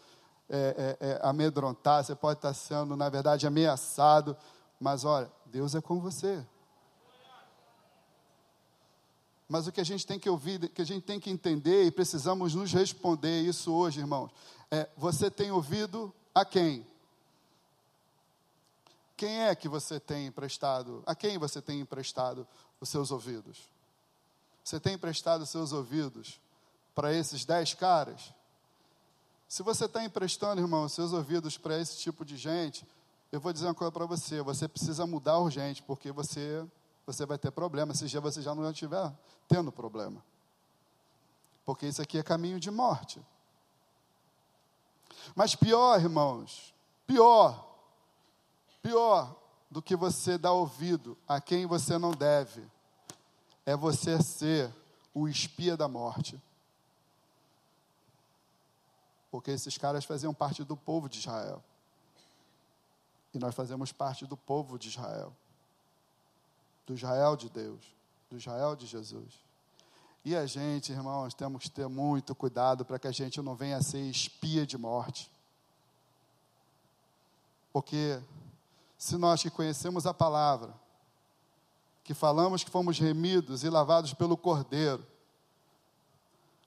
é, 0.49 0.97
é, 1.01 1.07
é, 1.09 1.21
amedrontado, 1.23 2.07
você 2.07 2.17
pode 2.17 2.39
estar 2.39 2.53
sendo, 2.53 2.97
na 2.97 3.09
verdade, 3.09 3.47
ameaçado, 3.47 4.37
mas 4.81 5.05
olha, 5.05 5.31
Deus 5.47 5.77
é 5.77 5.81
com 5.81 6.01
você. 6.01 6.45
Mas 9.49 9.67
o 9.67 9.73
que 9.73 9.81
a 9.81 9.85
gente 9.85 10.07
tem 10.07 10.19
que 10.19 10.29
ouvir, 10.29 10.69
que 10.69 10.83
a 10.83 10.85
gente 10.85 11.05
tem 11.05 11.19
que 11.19 11.31
entender 11.31 11.85
e 11.85 11.91
precisamos 11.91 12.55
nos 12.55 12.73
responder 12.73 13.41
isso 13.41 13.73
hoje, 13.73 14.01
irmãos, 14.01 14.31
é: 14.71 14.89
você 14.97 15.31
tem 15.31 15.51
ouvido 15.51 16.13
a 16.35 16.45
quem? 16.45 16.87
Quem 19.17 19.41
é 19.41 19.55
que 19.55 19.69
você 19.69 19.99
tem 19.99 20.27
emprestado? 20.27 21.03
A 21.07 21.15
quem 21.15 21.39
você 21.39 21.61
tem 21.61 21.81
emprestado 21.81 22.47
os 22.81 22.89
seus 22.89 23.11
ouvidos? 23.11 23.59
Você 24.63 24.79
tem 24.79 24.95
emprestado 24.95 25.43
os 25.43 25.49
seus 25.49 25.73
ouvidos 25.73 26.39
para 26.95 27.13
esses 27.13 27.45
dez 27.45 27.73
caras? 27.73 28.33
Se 29.49 29.63
você 29.63 29.87
está 29.87 30.05
emprestando, 30.05 30.61
irmão, 30.61 30.85
os 30.85 30.93
seus 30.93 31.15
ouvidos 31.15 31.57
para 31.57 31.81
esse 31.81 31.97
tipo 31.97 32.23
de 32.23 32.37
gente, 32.37 32.87
eu 33.33 33.41
vou 33.41 33.53
dizer 33.53 33.67
uma 33.67 33.75
coisa 33.75 33.91
para 33.91 34.05
você: 34.05 34.43
você 34.43 34.69
precisa 34.69 35.07
mudar 35.07 35.39
urgente, 35.39 35.83
porque 35.83 36.13
você, 36.13 36.65
você 37.13 37.27
vai 37.27 37.39
ter 37.39 37.51
problema. 37.51 37.95
Se 37.95 38.07
já 38.07 38.21
você 38.21 38.43
já 38.43 38.55
não 38.55 38.71
estiver 38.71 39.13
tendo 39.49 39.73
problema. 39.73 40.23
Porque 41.65 41.87
isso 41.87 42.01
aqui 42.01 42.19
é 42.19 42.23
caminho 42.23 42.61
de 42.61 42.71
morte. 42.71 43.21
Mas 45.35 45.55
pior, 45.55 46.01
irmãos, 46.01 46.75
pior 47.07 47.69
Pior 48.83 49.37
do 49.71 49.83
que 49.83 49.97
você 49.97 50.39
dar 50.39 50.53
ouvido 50.53 51.17
a 51.27 51.41
quem 51.41 51.67
você 51.67 51.99
não 51.99 52.13
deve, 52.13 52.67
é 53.67 53.77
você 53.77 54.23
ser 54.23 54.73
o 55.13 55.29
espia 55.29 55.77
da 55.77 55.89
morte. 55.89 56.41
Porque 59.31 59.51
esses 59.51 59.77
caras 59.77 60.05
faziam 60.05 60.33
parte 60.33 60.65
do 60.65 60.77
povo 60.77 61.09
de 61.09 61.19
Israel. 61.19 61.63
E 63.35 63.39
nós 63.39 63.55
fazemos 63.55 63.93
parte 63.93 64.25
do 64.27 64.37
povo 64.37 64.79
de 64.79 64.89
Israel. 64.89 65.37
Do 66.89 66.95
Israel 66.95 67.37
de 67.37 67.51
Deus. 67.51 67.95
Do 68.31 68.39
Israel 68.39 68.75
de 68.75 68.87
Jesus. 68.87 69.35
E 70.25 70.35
a 70.35 70.47
gente, 70.47 70.91
irmãos, 70.91 71.35
temos 71.35 71.65
que 71.65 71.71
ter 71.71 71.87
muito 71.87 72.35
cuidado 72.35 72.83
para 72.83 72.99
que 72.99 73.07
a 73.07 73.13
gente 73.13 73.43
não 73.43 73.55
venha 73.55 73.77
a 73.77 73.83
ser 73.83 74.01
espia 74.01 74.67
de 74.67 74.79
morte. 74.79 75.31
Porque 77.71 78.19
se 78.97 79.19
nós 79.19 79.43
que 79.43 79.51
conhecemos 79.51 80.07
a 80.07 80.15
palavra, 80.15 80.73
que 82.03 82.15
falamos 82.15 82.65
que 82.65 82.71
fomos 82.71 82.99
remidos 82.99 83.65
e 83.65 83.69
lavados 83.69 84.15
pelo 84.15 84.35
Cordeiro, 84.35 85.07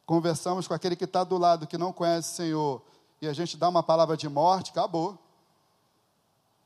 conversamos 0.05 0.67
com 0.67 0.75
aquele 0.75 0.95
que 0.95 1.05
está 1.05 1.23
do 1.23 1.39
lado, 1.39 1.65
que 1.65 1.79
não 1.79 1.91
conhece 1.91 2.31
o 2.31 2.35
Senhor, 2.35 2.81
e 3.19 3.27
a 3.27 3.33
gente 3.33 3.57
dá 3.57 3.67
uma 3.67 3.81
palavra 3.81 4.15
de 4.15 4.29
morte, 4.29 4.69
acabou. 4.69 5.17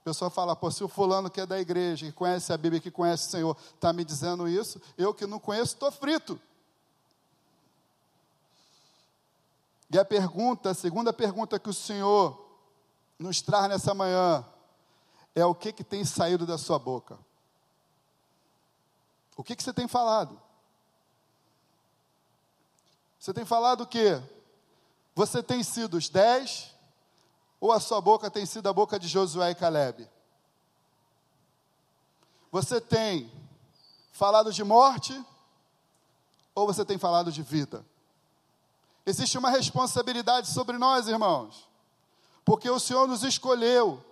Pessoa 0.06 0.30
fala, 0.30 0.56
pô, 0.56 0.70
se 0.70 0.84
o 0.84 0.88
fulano 0.88 1.32
que 1.32 1.42
é 1.42 1.48
da 1.48 1.60
igreja, 1.60 2.06
que 2.06 2.12
conhece 2.12 2.54
a 2.54 2.58
Bíblia, 2.58 2.80
que 2.80 2.92
conhece 2.92 3.28
o 3.28 3.32
Senhor, 3.32 3.58
está 3.74 3.92
me 3.92 4.06
dizendo 4.06 4.48
isso, 4.48 4.80
eu 4.96 5.16
que 5.16 5.26
não 5.26 5.40
conheço, 5.40 5.74
estou 5.74 5.92
frito. 5.92 6.40
E 9.90 9.98
a 9.98 10.06
pergunta, 10.06 10.70
a 10.70 10.74
segunda 10.76 11.12
pergunta 11.12 11.58
que 11.58 11.72
o 11.72 11.74
Senhor 11.74 12.40
nos 13.18 13.42
traz 13.42 13.68
nessa 13.68 13.96
manhã, 13.96 14.46
é 15.34 15.44
o 15.44 15.56
que, 15.56 15.74
que 15.74 15.84
tem 15.84 16.06
saído 16.06 16.46
da 16.46 16.60
sua 16.60 16.78
boca. 16.78 17.18
O 19.36 19.44
que, 19.44 19.56
que 19.56 19.64
você 19.64 19.74
tem 19.74 19.88
falado? 19.88 20.40
Você 23.20 23.34
tem 23.34 23.44
falado 23.44 23.82
o 23.82 23.88
quê? 23.88 24.22
Você 25.16 25.42
tem 25.42 25.64
sido 25.64 25.98
os 25.98 26.10
dez, 26.10 26.75
ou 27.60 27.72
a 27.72 27.80
sua 27.80 28.02
boca 28.02 28.30
tem 28.30 28.46
sido 28.46 28.68
a 28.68 28.74
boca 28.74 29.00
de 29.00 29.08
Josué 29.08 29.52
e 29.52 29.56
Caleb? 29.56 30.10
Você 32.52 32.80
tem 32.80 33.32
falado 34.12 34.54
de 34.54 34.64
morte 34.64 35.22
ou 36.54 36.66
você 36.66 36.86
tem 36.86 36.98
falado 36.98 37.32
de 37.32 37.42
vida? 37.42 37.86
Existe 39.06 39.38
uma 39.38 39.50
responsabilidade 39.50 40.48
sobre 40.50 40.78
nós, 40.78 41.08
irmãos, 41.08 41.68
porque 42.44 42.70
o 42.70 42.80
Senhor 42.80 43.08
nos 43.08 43.24
escolheu 43.24 44.04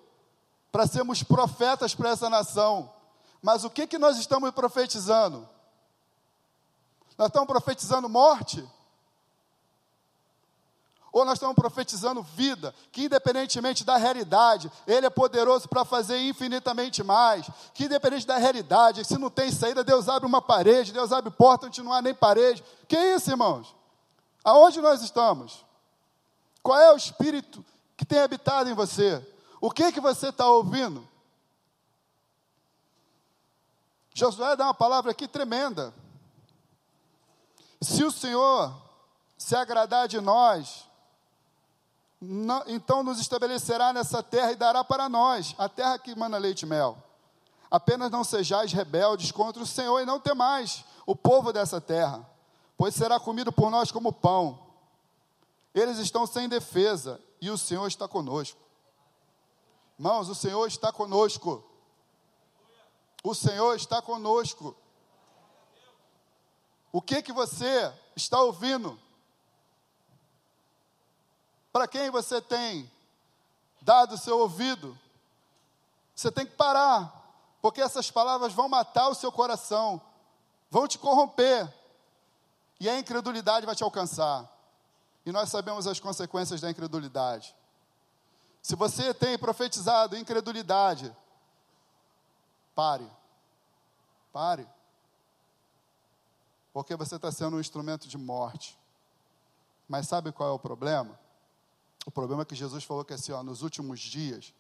para 0.72 0.88
sermos 0.88 1.24
profetas 1.24 1.96
para 1.96 2.10
essa 2.10 2.30
nação. 2.30 2.92
Mas 3.42 3.64
o 3.64 3.70
que, 3.70 3.88
que 3.88 3.98
nós 3.98 4.18
estamos 4.18 4.52
profetizando? 4.52 5.48
Nós 7.18 7.28
estamos 7.28 7.48
profetizando 7.48 8.10
morte? 8.10 8.68
Ou 11.14 11.24
nós 11.24 11.36
estamos 11.36 11.56
profetizando 11.56 12.24
vida, 12.24 12.74
que 12.92 13.04
independentemente 13.06 13.84
da 13.84 13.98
realidade, 13.98 14.72
Ele 14.88 15.06
é 15.06 15.12
poderoso 15.12 15.70
para 15.70 15.86
fazer 15.86 16.18
infinitamente 16.18 17.04
mais. 17.04 17.48
Que 17.72 17.86
independente 17.86 18.26
da 18.26 18.38
realidade, 18.38 19.06
se 19.06 19.20
não 19.20 19.30
tem 19.30 19.52
saída, 19.52 19.84
Deus 19.84 20.10
abre 20.10 20.28
uma 20.28 20.42
parede, 20.42 20.92
Deus 20.92 21.12
abre 21.12 21.30
porta 21.30 21.68
onde 21.68 21.84
não 21.84 21.94
há 21.94 22.02
nem 22.02 22.16
parede. 22.16 22.64
Que 22.88 22.98
isso, 22.98 23.30
irmãos? 23.30 23.76
Aonde 24.44 24.82
nós 24.82 25.04
estamos? 25.04 25.64
Qual 26.64 26.80
é 26.80 26.92
o 26.92 26.98
Espírito 26.98 27.64
que 27.96 28.06
tem 28.06 28.20
habitado 28.20 28.68
em 28.68 28.74
você? 28.74 29.24
O 29.62 29.70
que 29.70 29.92
que 29.92 30.02
você 30.02 30.30
está 30.30 30.48
ouvindo? 30.48 31.08
Josué 34.16 34.56
dá 34.56 34.66
uma 34.66 34.74
palavra 34.74 35.12
aqui 35.12 35.28
tremenda. 35.28 35.94
Se 37.80 38.04
o 38.04 38.12
Senhor 38.12 38.74
se 39.38 39.56
agradar 39.56 40.08
de 40.08 40.20
nós, 40.20 40.92
não, 42.26 42.64
então 42.68 43.04
nos 43.04 43.20
estabelecerá 43.20 43.92
nessa 43.92 44.24
terra 44.24 44.54
e 44.54 44.56
dará 44.56 44.82
para 44.84 45.10
nós 45.10 45.54
a 45.58 45.68
terra 45.68 46.00
que 46.00 46.16
manda 46.16 46.38
leite 46.38 46.62
e 46.62 46.66
mel. 46.66 46.98
Apenas 47.70 48.10
não 48.10 48.24
sejais 48.24 48.72
rebeldes 48.72 49.32
contra 49.32 49.62
o 49.62 49.66
Senhor 49.68 50.00
e 50.00 50.06
não 50.06 50.20
temais 50.20 50.86
o 51.06 51.16
povo 51.16 51.52
dessa 51.52 51.82
terra, 51.82 52.26
pois 52.78 52.96
será 52.96 53.20
comido 53.20 53.52
por 53.52 53.70
nós 53.70 53.92
como 53.92 54.14
pão. 54.14 54.58
Eles 55.76 55.98
estão 55.98 56.26
sem 56.26 56.48
defesa 56.48 57.20
e 57.42 57.50
o 57.50 57.58
Senhor 57.58 57.88
está 57.88 58.08
conosco. 58.08 58.60
Irmãos, 60.00 60.30
o 60.30 60.36
Senhor 60.36 60.66
está 60.68 60.94
conosco. 60.94 61.62
O 63.22 63.36
Senhor 63.36 63.76
está 63.76 64.02
conosco. 64.02 64.76
O 66.90 67.02
que 67.02 67.22
que 67.22 67.34
você 67.34 67.92
está 68.16 68.42
ouvindo? 68.42 68.98
Para 71.74 71.88
quem 71.88 72.12
você 72.12 72.40
tem 72.40 72.90
dado 73.82 74.14
o 74.14 74.18
seu 74.18 74.38
ouvido, 74.38 74.98
você 76.16 76.32
tem 76.32 76.46
que 76.46 76.56
parar, 76.56 77.12
porque 77.64 77.82
essas 77.82 78.12
palavras 78.12 78.54
vão 78.54 78.70
matar 78.70 79.10
o 79.10 79.16
seu 79.16 79.32
coração, 79.32 80.00
vão 80.70 80.88
te 80.88 81.00
corromper, 81.00 81.68
e 82.80 82.88
a 82.88 83.00
incredulidade 83.00 83.66
vai 83.66 83.76
te 83.76 83.84
alcançar. 83.84 84.48
E 85.26 85.32
nós 85.32 85.50
sabemos 85.50 85.88
as 85.88 86.00
consequências 86.00 86.62
da 86.62 86.70
incredulidade. 86.70 87.56
Se 88.62 88.76
você 88.76 89.14
tem 89.14 89.38
profetizado 89.38 90.16
incredulidade, 90.16 91.16
pare. 92.76 93.10
Pare. 94.32 94.68
Porque 96.72 96.96
você 96.96 97.16
está 97.16 97.32
sendo 97.32 97.58
um 97.58 97.60
instrumento 97.60 98.08
de 98.08 98.18
morte. 98.18 98.78
Mas 99.88 100.08
sabe 100.08 100.32
qual 100.32 100.50
é 100.50 100.52
o 100.52 100.60
problema? 100.60 101.23
O 102.06 102.12
problema 102.12 102.42
é 102.42 102.46
que 102.46 102.56
Jesus 102.56 102.84
falou 102.84 103.06
que 103.06 103.14
assim, 103.14 103.32
ó, 103.32 103.42
nos 103.44 103.62
últimos 103.62 104.00
dias 104.00 104.54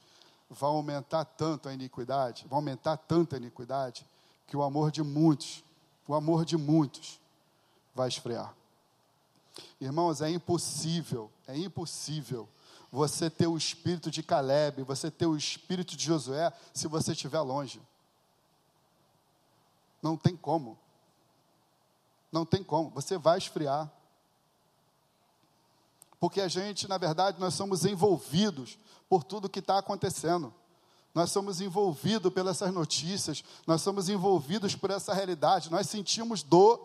vai 0.49 0.69
aumentar 0.69 1.25
tanto 1.25 1.67
a 1.67 1.73
iniquidade, 1.73 2.45
vai 2.47 2.57
aumentar 2.57 2.97
tanta 2.97 3.37
iniquidade, 3.37 4.05
que 4.47 4.55
o 4.55 4.61
amor 4.61 4.91
de 4.91 5.01
muitos, 5.01 5.63
o 6.07 6.13
amor 6.13 6.45
de 6.45 6.57
muitos 6.57 7.19
vai 7.93 8.07
esfriar. 8.07 8.53
Irmãos, 9.79 10.21
é 10.21 10.29
impossível, 10.29 11.31
é 11.47 11.57
impossível 11.57 12.47
você 12.91 13.29
ter 13.29 13.47
o 13.47 13.57
espírito 13.57 14.11
de 14.11 14.21
Caleb, 14.21 14.83
você 14.83 15.09
ter 15.09 15.25
o 15.25 15.35
espírito 15.35 15.97
de 15.97 16.05
Josué, 16.05 16.53
se 16.73 16.87
você 16.87 17.13
estiver 17.13 17.41
longe. 17.41 17.81
Não 20.01 20.15
tem 20.15 20.35
como. 20.35 20.77
Não 22.31 22.45
tem 22.45 22.63
como. 22.63 22.89
Você 22.91 23.17
vai 23.17 23.37
esfriar 23.37 23.91
porque 26.23 26.39
a 26.39 26.47
gente, 26.47 26.87
na 26.87 26.97
verdade, 26.97 27.37
nós 27.37 27.53
somos 27.53 27.83
envolvidos 27.83 28.77
por 29.09 29.25
tudo 29.25 29.49
que 29.49 29.59
está 29.59 29.77
acontecendo. 29.77 30.53
Nós 31.13 31.29
somos 31.31 31.59
envolvidos 31.59 32.31
pelas 32.31 32.61
notícias, 32.61 33.43
nós 33.67 33.81
somos 33.81 34.07
envolvidos 34.07 34.73
por 34.73 34.89
essa 34.89 35.13
realidade, 35.13 35.69
nós 35.69 35.89
sentimos 35.89 36.41
dor, 36.41 36.79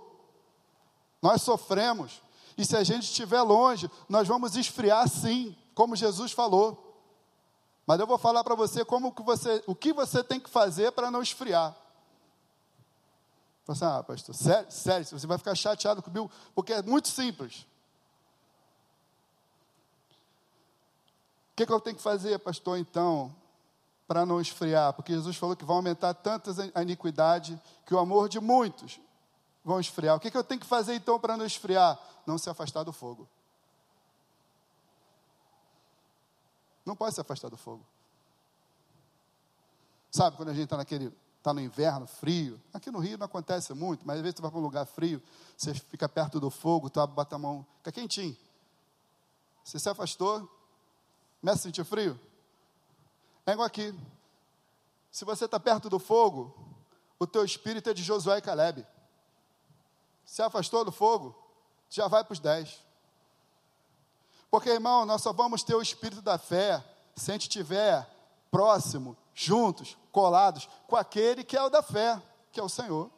nós 1.22 1.40
sofremos. 1.42 2.20
E 2.56 2.64
se 2.64 2.76
a 2.76 2.82
gente 2.82 3.04
estiver 3.04 3.40
longe, 3.42 3.88
nós 4.08 4.26
vamos 4.26 4.56
esfriar 4.56 5.08
sim, 5.08 5.56
como 5.72 5.94
Jesus 5.94 6.32
falou. 6.32 7.00
Mas 7.86 8.00
eu 8.00 8.08
vou 8.08 8.18
falar 8.18 8.42
para 8.42 8.56
você 8.56 8.84
como 8.84 9.12
que 9.12 9.22
você, 9.22 9.62
o 9.68 9.74
que 9.76 9.92
você 9.92 10.24
tem 10.24 10.40
que 10.40 10.50
fazer 10.50 10.90
para 10.90 11.12
não 11.12 11.22
esfriar. 11.22 11.76
Você, 13.66 13.84
ah, 13.84 14.02
pastor, 14.02 14.34
sério, 14.34 14.68
sério, 14.68 15.06
você 15.06 15.28
vai 15.28 15.38
ficar 15.38 15.54
chateado 15.54 16.02
comigo, 16.02 16.28
porque 16.56 16.72
é 16.72 16.82
muito 16.82 17.06
simples. 17.06 17.68
Que, 21.58 21.66
que 21.66 21.72
eu 21.72 21.80
tenho 21.80 21.96
que 21.96 22.02
fazer, 22.02 22.38
pastor, 22.38 22.78
então, 22.78 23.34
para 24.06 24.24
não 24.24 24.40
esfriar? 24.40 24.92
Porque 24.92 25.12
Jesus 25.12 25.36
falou 25.36 25.56
que 25.56 25.64
vai 25.64 25.74
aumentar 25.74 26.14
tantas 26.14 26.56
a 26.60 26.82
iniquidade 26.82 27.60
que 27.84 27.92
o 27.92 27.98
amor 27.98 28.28
de 28.28 28.38
muitos 28.38 29.00
vão 29.64 29.80
esfriar. 29.80 30.14
O 30.14 30.20
que, 30.20 30.30
que 30.30 30.36
eu 30.36 30.44
tenho 30.44 30.60
que 30.60 30.66
fazer, 30.66 30.94
então, 30.94 31.18
para 31.18 31.36
não 31.36 31.44
esfriar? 31.44 31.98
Não 32.24 32.38
se 32.38 32.48
afastar 32.48 32.84
do 32.84 32.92
fogo. 32.92 33.28
Não 36.86 36.94
pode 36.94 37.16
se 37.16 37.20
afastar 37.20 37.48
do 37.48 37.56
fogo. 37.56 37.84
Sabe, 40.12 40.36
quando 40.36 40.50
a 40.50 40.54
gente 40.54 40.64
está 40.64 40.76
naquele 40.76 41.12
está 41.38 41.52
no 41.52 41.60
inverno, 41.60 42.06
frio. 42.06 42.60
Aqui 42.72 42.90
no 42.90 42.98
Rio 42.98 43.16
não 43.16 43.26
acontece 43.26 43.72
muito, 43.72 44.06
mas 44.06 44.16
às 44.16 44.22
vezes 44.22 44.36
você 44.36 44.42
vai 44.42 44.50
para 44.50 44.60
um 44.60 44.62
lugar 44.62 44.86
frio, 44.86 45.22
você 45.56 45.72
fica 45.72 46.08
perto 46.08 46.38
do 46.38 46.50
fogo, 46.50 46.90
tu 46.90 47.04
bota 47.06 47.36
a 47.36 47.38
mão, 47.38 47.66
fica 47.78 47.92
quentinho. 47.92 48.36
Você 49.64 49.78
se 49.78 49.88
afastou, 49.88 50.48
Começa 51.40 51.58
a 51.58 51.62
sentir 51.62 51.84
frio? 51.84 52.18
É 53.46 53.52
igual 53.52 53.66
aqui. 53.66 53.94
Se 55.10 55.24
você 55.24 55.46
está 55.46 55.58
perto 55.58 55.88
do 55.88 55.98
fogo, 55.98 56.54
o 57.18 57.26
teu 57.26 57.44
espírito 57.44 57.90
é 57.90 57.94
de 57.94 58.02
Josué 58.02 58.38
e 58.38 58.42
Caleb. 58.42 58.86
Se 60.24 60.42
afastou 60.42 60.84
do 60.84 60.92
fogo, 60.92 61.34
já 61.88 62.06
vai 62.06 62.22
para 62.22 62.32
os 62.32 62.40
dez. 62.40 62.84
Porque, 64.50 64.70
irmão, 64.70 65.06
nós 65.06 65.22
só 65.22 65.32
vamos 65.32 65.62
ter 65.62 65.74
o 65.74 65.82
espírito 65.82 66.22
da 66.22 66.38
fé 66.38 66.84
se 67.16 67.30
a 67.30 67.34
gente 67.34 67.42
estiver 67.42 68.08
próximo, 68.50 69.16
juntos, 69.34 69.96
colados 70.12 70.68
com 70.86 70.96
aquele 70.96 71.44
que 71.44 71.56
é 71.56 71.62
o 71.62 71.70
da 71.70 71.82
fé, 71.82 72.20
que 72.52 72.60
é 72.60 72.62
o 72.62 72.68
Senhor. 72.68 73.10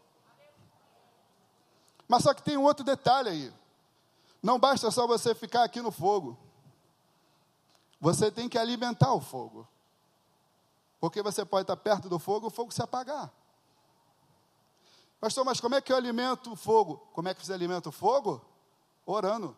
Mas 2.07 2.23
só 2.23 2.35
que 2.35 2.43
tem 2.43 2.57
um 2.57 2.65
outro 2.65 2.85
detalhe 2.85 3.29
aí. 3.29 3.53
Não 4.43 4.59
basta 4.59 4.91
só 4.91 5.07
você 5.07 5.35
ficar 5.35 5.63
aqui 5.63 5.81
no 5.81 5.91
fogo. 5.91 6.39
Você 8.01 8.31
tem 8.31 8.49
que 8.49 8.59
alimentar 8.59 9.13
o 9.13 9.21
fogo. 9.21 9.69
Porque 10.99 11.23
você 11.23 11.45
pode 11.45 11.63
estar 11.63 11.77
perto 11.77 12.09
do 12.09 12.19
fogo 12.19 12.47
e 12.47 12.49
o 12.49 12.51
fogo 12.51 12.73
se 12.73 12.83
apagar. 12.83 13.31
Pastor, 15.21 15.45
mas 15.45 15.61
como 15.61 15.75
é 15.75 15.81
que 15.81 15.93
eu 15.93 15.97
alimento 15.97 16.53
o 16.53 16.57
fogo? 16.57 16.97
Como 17.13 17.29
é 17.29 17.35
que 17.35 17.45
você 17.45 17.53
alimenta 17.53 17.91
o 17.91 17.93
fogo? 17.93 18.43
Orando. 19.05 19.57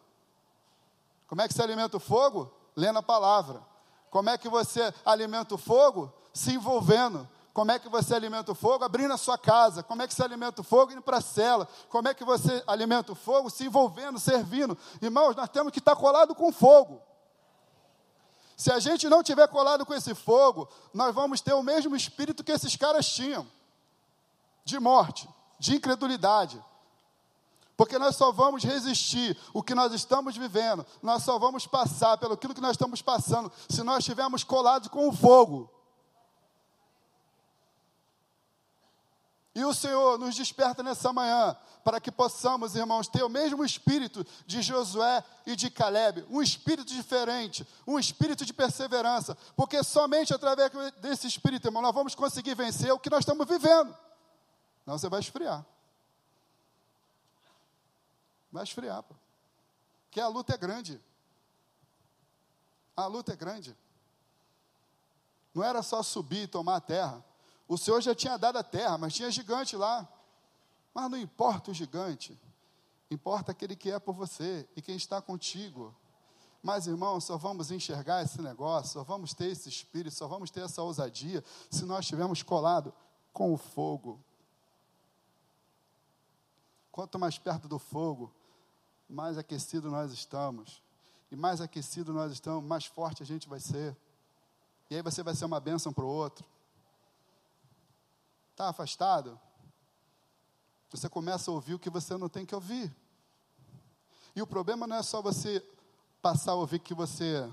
Como 1.28 1.40
é 1.40 1.46
que 1.46 1.54
você 1.54 1.62
alimenta 1.62 1.96
o 1.96 2.00
fogo? 2.00 2.52
Lendo 2.74 2.98
a 2.98 3.02
palavra. 3.02 3.62
Como 4.10 4.28
é 4.28 4.36
que 4.36 4.48
você 4.48 4.92
alimenta 5.04 5.54
o 5.54 5.58
fogo? 5.58 6.12
Se 6.32 6.52
envolvendo. 6.52 7.28
Como 7.52 7.70
é 7.70 7.78
que 7.78 7.88
você 7.88 8.14
alimenta 8.14 8.50
o 8.50 8.54
fogo? 8.54 8.84
Abrindo 8.84 9.14
a 9.14 9.18
sua 9.18 9.38
casa. 9.38 9.82
Como 9.82 10.02
é 10.02 10.08
que 10.08 10.14
você 10.14 10.22
alimenta 10.22 10.60
o 10.62 10.64
fogo? 10.64 10.92
Indo 10.92 11.02
para 11.02 11.18
a 11.18 11.20
cela. 11.20 11.68
Como 11.88 12.08
é 12.08 12.14
que 12.14 12.24
você 12.24 12.62
alimenta 12.66 13.12
o 13.12 13.14
fogo? 13.14 13.50
Se 13.50 13.64
envolvendo, 13.64 14.18
servindo. 14.18 14.76
Irmãos, 15.00 15.36
nós 15.36 15.48
temos 15.48 15.72
que 15.72 15.78
estar 15.78 15.94
colado 15.94 16.34
com 16.34 16.52
fogo. 16.52 17.00
Se 18.62 18.70
a 18.70 18.78
gente 18.78 19.08
não 19.08 19.24
tiver 19.24 19.48
colado 19.48 19.84
com 19.84 19.92
esse 19.92 20.14
fogo, 20.14 20.68
nós 20.94 21.12
vamos 21.12 21.40
ter 21.40 21.52
o 21.52 21.64
mesmo 21.64 21.96
espírito 21.96 22.44
que 22.44 22.52
esses 22.52 22.76
caras 22.76 23.12
tinham 23.12 23.44
de 24.64 24.78
morte, 24.78 25.28
de 25.58 25.74
incredulidade. 25.74 26.64
Porque 27.76 27.98
nós 27.98 28.14
só 28.14 28.30
vamos 28.30 28.62
resistir 28.62 29.36
o 29.52 29.64
que 29.64 29.74
nós 29.74 29.92
estamos 29.92 30.36
vivendo, 30.36 30.86
nós 31.02 31.24
só 31.24 31.40
vamos 31.40 31.66
passar 31.66 32.16
pelo 32.18 32.34
aquilo 32.34 32.54
que 32.54 32.60
nós 32.60 32.76
estamos 32.76 33.02
passando, 33.02 33.50
se 33.68 33.82
nós 33.82 33.98
estivermos 33.98 34.44
colados 34.44 34.86
com 34.86 35.08
o 35.08 35.12
fogo. 35.12 35.68
E 39.54 39.64
o 39.64 39.74
Senhor 39.74 40.18
nos 40.18 40.34
desperta 40.34 40.82
nessa 40.82 41.12
manhã 41.12 41.56
para 41.84 42.00
que 42.00 42.10
possamos, 42.10 42.74
irmãos, 42.74 43.08
ter 43.08 43.22
o 43.22 43.28
mesmo 43.28 43.64
espírito 43.64 44.24
de 44.46 44.62
Josué 44.62 45.22
e 45.44 45.54
de 45.54 45.68
Caleb, 45.68 46.24
um 46.30 46.40
espírito 46.40 46.92
diferente, 46.92 47.66
um 47.86 47.98
espírito 47.98 48.46
de 48.46 48.52
perseverança, 48.52 49.36
porque 49.56 49.82
somente 49.82 50.32
através 50.32 50.70
desse 51.00 51.26
espírito, 51.26 51.66
irmão, 51.66 51.82
nós 51.82 51.94
vamos 51.94 52.14
conseguir 52.14 52.54
vencer 52.54 52.92
o 52.92 52.98
que 52.98 53.10
nós 53.10 53.20
estamos 53.20 53.46
vivendo. 53.46 53.94
Não, 54.86 54.96
você 54.96 55.08
vai 55.08 55.20
esfriar. 55.20 55.64
Vai 58.50 58.64
esfriar, 58.64 59.02
pô. 59.02 59.14
Porque 60.04 60.20
a 60.20 60.28
luta 60.28 60.54
é 60.54 60.58
grande. 60.58 61.00
A 62.96 63.06
luta 63.06 63.32
é 63.32 63.36
grande. 63.36 63.76
Não 65.54 65.62
era 65.62 65.82
só 65.82 66.02
subir 66.02 66.44
e 66.44 66.46
tomar 66.46 66.76
a 66.76 66.80
terra. 66.80 67.24
O 67.72 67.78
Senhor 67.78 68.02
já 68.02 68.14
tinha 68.14 68.36
dado 68.36 68.58
a 68.58 68.62
terra, 68.62 68.98
mas 68.98 69.14
tinha 69.14 69.30
gigante 69.30 69.76
lá. 69.76 70.06
Mas 70.92 71.10
não 71.10 71.16
importa 71.16 71.70
o 71.70 71.74
gigante. 71.74 72.38
Importa 73.10 73.52
aquele 73.52 73.74
que 73.74 73.90
é 73.90 73.98
por 73.98 74.14
você 74.14 74.68
e 74.76 74.82
quem 74.82 74.94
está 74.94 75.22
contigo. 75.22 75.96
Mas, 76.62 76.86
irmãos, 76.86 77.24
só 77.24 77.38
vamos 77.38 77.70
enxergar 77.70 78.22
esse 78.22 78.42
negócio, 78.42 78.92
só 78.92 79.02
vamos 79.02 79.32
ter 79.32 79.46
esse 79.46 79.70
espírito, 79.70 80.14
só 80.14 80.28
vamos 80.28 80.50
ter 80.50 80.60
essa 80.60 80.82
ousadia 80.82 81.42
se 81.70 81.86
nós 81.86 82.00
estivermos 82.00 82.42
colado 82.42 82.92
com 83.32 83.54
o 83.54 83.56
fogo. 83.56 84.22
Quanto 86.90 87.18
mais 87.18 87.38
perto 87.38 87.68
do 87.68 87.78
fogo, 87.78 88.30
mais 89.08 89.38
aquecido 89.38 89.90
nós 89.90 90.12
estamos. 90.12 90.82
E 91.30 91.36
mais 91.36 91.62
aquecido 91.62 92.12
nós 92.12 92.32
estamos, 92.32 92.62
mais 92.62 92.84
forte 92.84 93.22
a 93.22 93.26
gente 93.26 93.48
vai 93.48 93.60
ser. 93.60 93.96
E 94.90 94.94
aí 94.94 95.00
você 95.00 95.22
vai 95.22 95.34
ser 95.34 95.46
uma 95.46 95.58
bênção 95.58 95.90
para 95.90 96.04
o 96.04 96.08
outro. 96.08 96.52
Está 98.62 98.70
afastado? 98.70 99.40
Você 100.88 101.08
começa 101.08 101.50
a 101.50 101.54
ouvir 101.54 101.74
o 101.74 101.80
que 101.80 101.90
você 101.90 102.16
não 102.16 102.28
tem 102.28 102.46
que 102.46 102.54
ouvir. 102.54 102.94
E 104.36 104.40
o 104.40 104.46
problema 104.46 104.86
não 104.86 104.94
é 104.94 105.02
só 105.02 105.20
você 105.20 105.60
passar 106.22 106.52
a 106.52 106.54
ouvir 106.54 106.78
que 106.78 106.94
você 106.94 107.52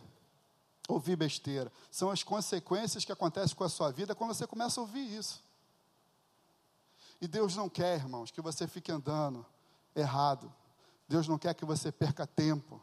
ouvir 0.87 1.15
besteira. 1.15 1.71
São 1.89 2.11
as 2.11 2.21
consequências 2.21 3.03
que 3.03 3.11
acontecem 3.11 3.57
com 3.57 3.63
a 3.63 3.69
sua 3.69 3.91
vida 3.91 4.13
quando 4.13 4.35
você 4.35 4.45
começa 4.45 4.79
a 4.79 4.83
ouvir 4.83 5.11
isso. 5.11 5.41
E 7.19 7.27
Deus 7.27 7.55
não 7.55 7.67
quer, 7.67 7.95
irmãos, 7.97 8.29
que 8.29 8.39
você 8.39 8.67
fique 8.67 8.91
andando 8.91 9.43
errado. 9.95 10.53
Deus 11.07 11.27
não 11.27 11.39
quer 11.39 11.55
que 11.55 11.65
você 11.65 11.91
perca 11.91 12.27
tempo. 12.27 12.79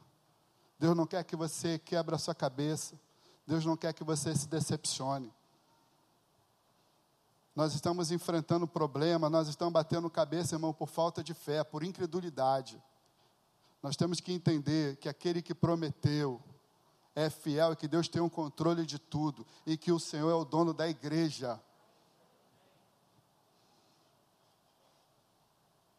Deus 0.80 0.96
não 0.96 1.06
quer 1.06 1.22
que 1.22 1.36
você 1.36 1.78
quebre 1.78 2.16
a 2.16 2.18
sua 2.18 2.34
cabeça. 2.34 2.98
Deus 3.46 3.64
não 3.64 3.76
quer 3.76 3.92
que 3.92 4.02
você 4.02 4.34
se 4.34 4.48
decepcione. 4.48 5.32
Nós 7.56 7.74
estamos 7.74 8.10
enfrentando 8.10 8.68
problema, 8.68 9.30
nós 9.30 9.48
estamos 9.48 9.72
batendo 9.72 10.10
cabeça, 10.10 10.54
irmão, 10.54 10.74
por 10.74 10.88
falta 10.88 11.24
de 11.24 11.32
fé, 11.32 11.64
por 11.64 11.82
incredulidade. 11.82 12.80
Nós 13.82 13.96
temos 13.96 14.20
que 14.20 14.30
entender 14.30 14.96
que 14.96 15.08
aquele 15.08 15.40
que 15.40 15.54
prometeu 15.54 16.38
é 17.14 17.30
fiel 17.30 17.72
e 17.72 17.76
que 17.76 17.88
Deus 17.88 18.08
tem 18.08 18.20
o 18.20 18.26
um 18.26 18.28
controle 18.28 18.84
de 18.84 18.98
tudo 18.98 19.46
e 19.64 19.74
que 19.78 19.90
o 19.90 19.98
Senhor 19.98 20.30
é 20.30 20.34
o 20.34 20.44
dono 20.44 20.74
da 20.74 20.86
igreja. 20.86 21.58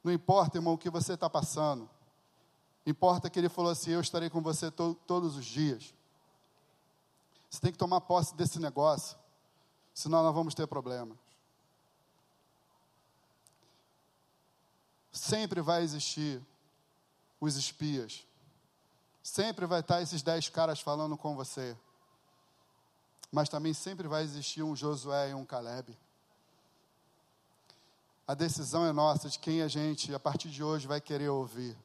Não 0.03 0.13
importa, 0.13 0.59
irmão, 0.59 0.75
o 0.75 0.77
que 0.77 0.91
você 0.91 1.13
está 1.13 1.27
passando. 1.27 1.89
Importa 2.85 3.31
que 3.31 3.39
ele 3.39 3.49
falou 3.49 3.71
assim: 3.71 3.91
Eu 3.91 4.01
estarei 4.01 4.29
com 4.29 4.41
você 4.41 4.69
to 4.69 4.93
todos 5.07 5.35
os 5.35 5.45
dias. 5.45 5.91
Você 7.49 7.59
tem 7.59 7.71
que 7.71 7.79
tomar 7.79 8.01
posse 8.01 8.35
desse 8.35 8.59
negócio, 8.59 9.17
senão 9.91 10.21
nós 10.21 10.35
vamos 10.35 10.53
ter 10.53 10.67
problemas. 10.67 11.26
Sempre 15.17 15.61
vai 15.61 15.81
existir 15.81 16.41
os 17.39 17.55
espias. 17.55 18.25
Sempre 19.23 19.65
vai 19.65 19.81
estar 19.81 20.01
esses 20.01 20.21
dez 20.21 20.47
caras 20.47 20.79
falando 20.79 21.17
com 21.17 21.35
você. 21.35 21.75
Mas 23.31 23.49
também 23.49 23.73
sempre 23.73 24.07
vai 24.07 24.23
existir 24.23 24.63
um 24.63 24.75
Josué 24.75 25.31
e 25.31 25.33
um 25.33 25.43
Caleb. 25.43 25.97
A 28.27 28.33
decisão 28.33 28.85
é 28.85 28.91
nossa 28.91 29.29
de 29.29 29.39
quem 29.39 29.61
a 29.61 29.67
gente, 29.67 30.13
a 30.13 30.19
partir 30.19 30.49
de 30.49 30.63
hoje, 30.63 30.87
vai 30.87 31.01
querer 31.01 31.29
ouvir. 31.29 31.75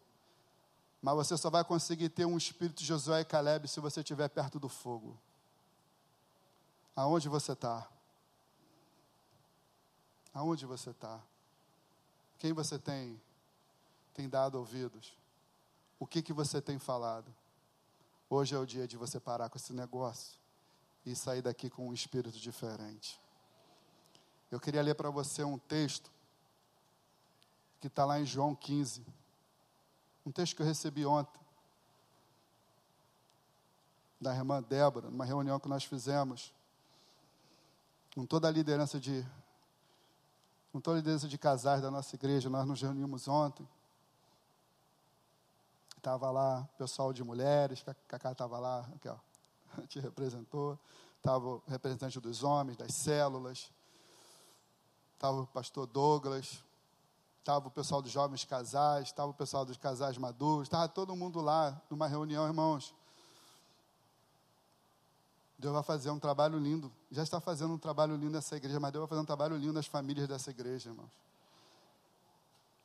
Mas 1.00 1.14
você 1.16 1.36
só 1.36 1.50
vai 1.50 1.64
conseguir 1.64 2.10
ter 2.10 2.26
um 2.26 2.36
espírito 2.36 2.78
de 2.78 2.84
Josué 2.84 3.22
e 3.22 3.24
Caleb 3.24 3.66
se 3.66 3.80
você 3.80 4.00
estiver 4.00 4.28
perto 4.28 4.60
do 4.60 4.68
fogo. 4.68 5.18
Aonde 6.94 7.28
você 7.28 7.52
está? 7.52 7.88
Aonde 10.34 10.66
você 10.66 10.90
está? 10.90 11.20
Quem 12.42 12.52
você 12.52 12.76
tem, 12.76 13.22
tem 14.12 14.28
dado 14.28 14.56
ouvidos? 14.56 15.16
O 15.96 16.04
que, 16.04 16.20
que 16.20 16.32
você 16.32 16.60
tem 16.60 16.76
falado? 16.76 17.32
Hoje 18.28 18.52
é 18.52 18.58
o 18.58 18.66
dia 18.66 18.84
de 18.84 18.96
você 18.96 19.20
parar 19.20 19.48
com 19.48 19.56
esse 19.56 19.72
negócio 19.72 20.40
e 21.06 21.14
sair 21.14 21.40
daqui 21.40 21.70
com 21.70 21.88
um 21.88 21.94
espírito 21.94 22.36
diferente. 22.40 23.20
Eu 24.50 24.58
queria 24.58 24.82
ler 24.82 24.96
para 24.96 25.08
você 25.08 25.44
um 25.44 25.56
texto 25.56 26.10
que 27.80 27.86
está 27.86 28.04
lá 28.04 28.18
em 28.18 28.26
João 28.26 28.56
15. 28.56 29.06
Um 30.26 30.32
texto 30.32 30.56
que 30.56 30.62
eu 30.62 30.66
recebi 30.66 31.06
ontem, 31.06 31.40
da 34.20 34.34
irmã 34.34 34.60
Débora, 34.60 35.10
numa 35.10 35.24
reunião 35.24 35.60
que 35.60 35.68
nós 35.68 35.84
fizemos, 35.84 36.52
com 38.12 38.26
toda 38.26 38.48
a 38.48 38.50
liderança 38.50 38.98
de, 38.98 39.24
com 40.72 40.80
toda 40.80 40.96
a 40.96 41.00
liderança 41.00 41.28
de 41.28 41.36
casais 41.36 41.82
da 41.82 41.90
nossa 41.90 42.16
igreja, 42.16 42.48
nós 42.48 42.66
nos 42.66 42.80
reunimos 42.80 43.28
ontem. 43.28 43.68
Estava 45.98 46.30
lá 46.30 46.66
o 46.74 46.78
pessoal 46.78 47.12
de 47.12 47.22
mulheres, 47.22 47.84
Cacá 48.08 48.32
estava 48.32 48.58
lá, 48.58 48.80
aqui, 48.94 49.08
ó, 49.08 49.16
te 49.86 50.00
representou. 50.00 50.78
Estava 51.18 51.46
o 51.46 51.62
representante 51.68 52.18
dos 52.18 52.42
homens, 52.42 52.76
das 52.76 52.94
células. 52.94 53.70
Estava 55.14 55.42
o 55.42 55.46
pastor 55.46 55.86
Douglas, 55.86 56.64
estava 57.38 57.68
o 57.68 57.70
pessoal 57.70 58.02
dos 58.02 58.10
jovens 58.10 58.44
casais, 58.44 59.08
estava 59.08 59.30
o 59.30 59.34
pessoal 59.34 59.64
dos 59.64 59.76
casais 59.76 60.18
maduros, 60.18 60.66
estava 60.66 60.88
todo 60.88 61.14
mundo 61.14 61.40
lá 61.40 61.80
numa 61.88 62.08
reunião, 62.08 62.46
irmãos. 62.46 62.92
Deus 65.62 65.74
vai 65.74 65.82
fazer 65.84 66.10
um 66.10 66.18
trabalho 66.18 66.58
lindo, 66.58 66.92
já 67.08 67.22
está 67.22 67.40
fazendo 67.40 67.72
um 67.72 67.78
trabalho 67.78 68.16
lindo 68.16 68.32
nessa 68.32 68.56
igreja, 68.56 68.80
mas 68.80 68.90
Deus 68.90 69.02
vai 69.02 69.10
fazer 69.10 69.20
um 69.20 69.24
trabalho 69.24 69.56
lindo 69.56 69.72
nas 69.72 69.86
famílias 69.86 70.26
dessa 70.26 70.50
igreja, 70.50 70.90
irmãos. 70.90 71.08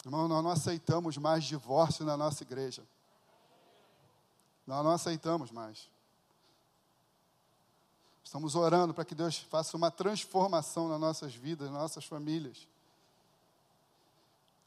Irmão, 0.05 0.27
nós 0.27 0.43
não 0.43 0.51
aceitamos 0.51 1.17
mais 1.17 1.43
divórcio 1.43 2.05
na 2.05 2.15
nossa 2.15 2.43
igreja. 2.43 2.83
Nós 4.67 4.83
não 4.85 4.91
aceitamos 4.91 5.49
mais. 5.49 5.89
Estamos 8.23 8.53
orando 8.53 8.93
para 8.93 9.03
que 9.03 9.15
Deus 9.15 9.37
faça 9.39 9.75
uma 9.75 9.89
transformação 9.89 10.87
nas 10.87 10.99
nossas 10.99 11.33
vidas, 11.33 11.71
nas 11.71 11.81
nossas 11.81 12.05
famílias. 12.05 12.67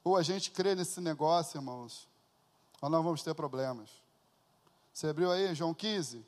Ou 0.03 0.17
a 0.17 0.23
gente 0.25 0.51
crê 0.51 0.75
nesse 0.75 1.01
negócio, 1.01 1.59
irmãos, 1.59 2.09
ou 2.83 2.91
nós 2.91 3.05
vamos 3.05 3.23
ter 3.23 3.35
problemas. 3.35 3.89
Você 4.93 5.07
abriu 5.07 5.31
aí, 5.31 5.55
João 5.55 5.73
15? 5.73 6.27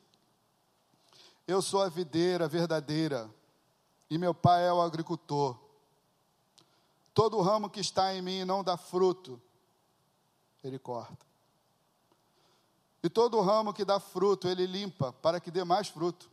Eu 1.45 1.61
sou 1.61 1.81
a 1.81 1.89
videira 1.89 2.47
verdadeira, 2.47 3.29
e 4.09 4.17
meu 4.17 4.33
pai 4.33 4.65
é 4.65 4.71
o 4.71 4.81
agricultor. 4.81 5.59
Todo 7.13 7.41
ramo 7.41 7.69
que 7.69 7.81
está 7.81 8.15
em 8.15 8.21
mim 8.21 8.39
e 8.39 8.45
não 8.45 8.63
dá 8.63 8.77
fruto, 8.77 9.41
ele 10.63 10.79
corta. 10.79 11.25
E 13.03 13.09
todo 13.09 13.41
ramo 13.41 13.73
que 13.73 13.83
dá 13.83 13.99
fruto, 13.99 14.47
ele 14.47 14.65
limpa, 14.65 15.11
para 15.11 15.41
que 15.41 15.51
dê 15.51 15.65
mais 15.65 15.89
fruto. 15.89 16.31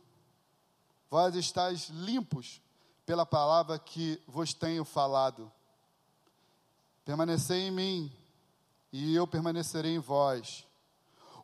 Vós 1.09 1.35
estáis 1.35 1.89
limpos 1.89 2.61
pela 3.05 3.25
palavra 3.25 3.77
que 3.77 4.21
vos 4.25 4.53
tenho 4.53 4.85
falado. 4.85 5.51
Permanecei 7.03 7.67
em 7.67 7.71
mim, 7.71 8.11
e 8.93 9.13
eu 9.13 9.27
permanecerei 9.27 9.95
em 9.95 9.99
vós. 9.99 10.65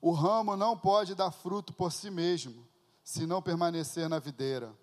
O 0.02 0.12
ramo 0.12 0.56
não 0.56 0.78
pode 0.78 1.14
dar 1.14 1.32
fruto 1.32 1.74
por 1.74 1.92
si 1.92 2.10
mesmo, 2.10 2.66
se 3.08 3.26
não 3.26 3.42
permanecer 3.42 4.10
na 4.10 4.20
videira. 4.20 4.76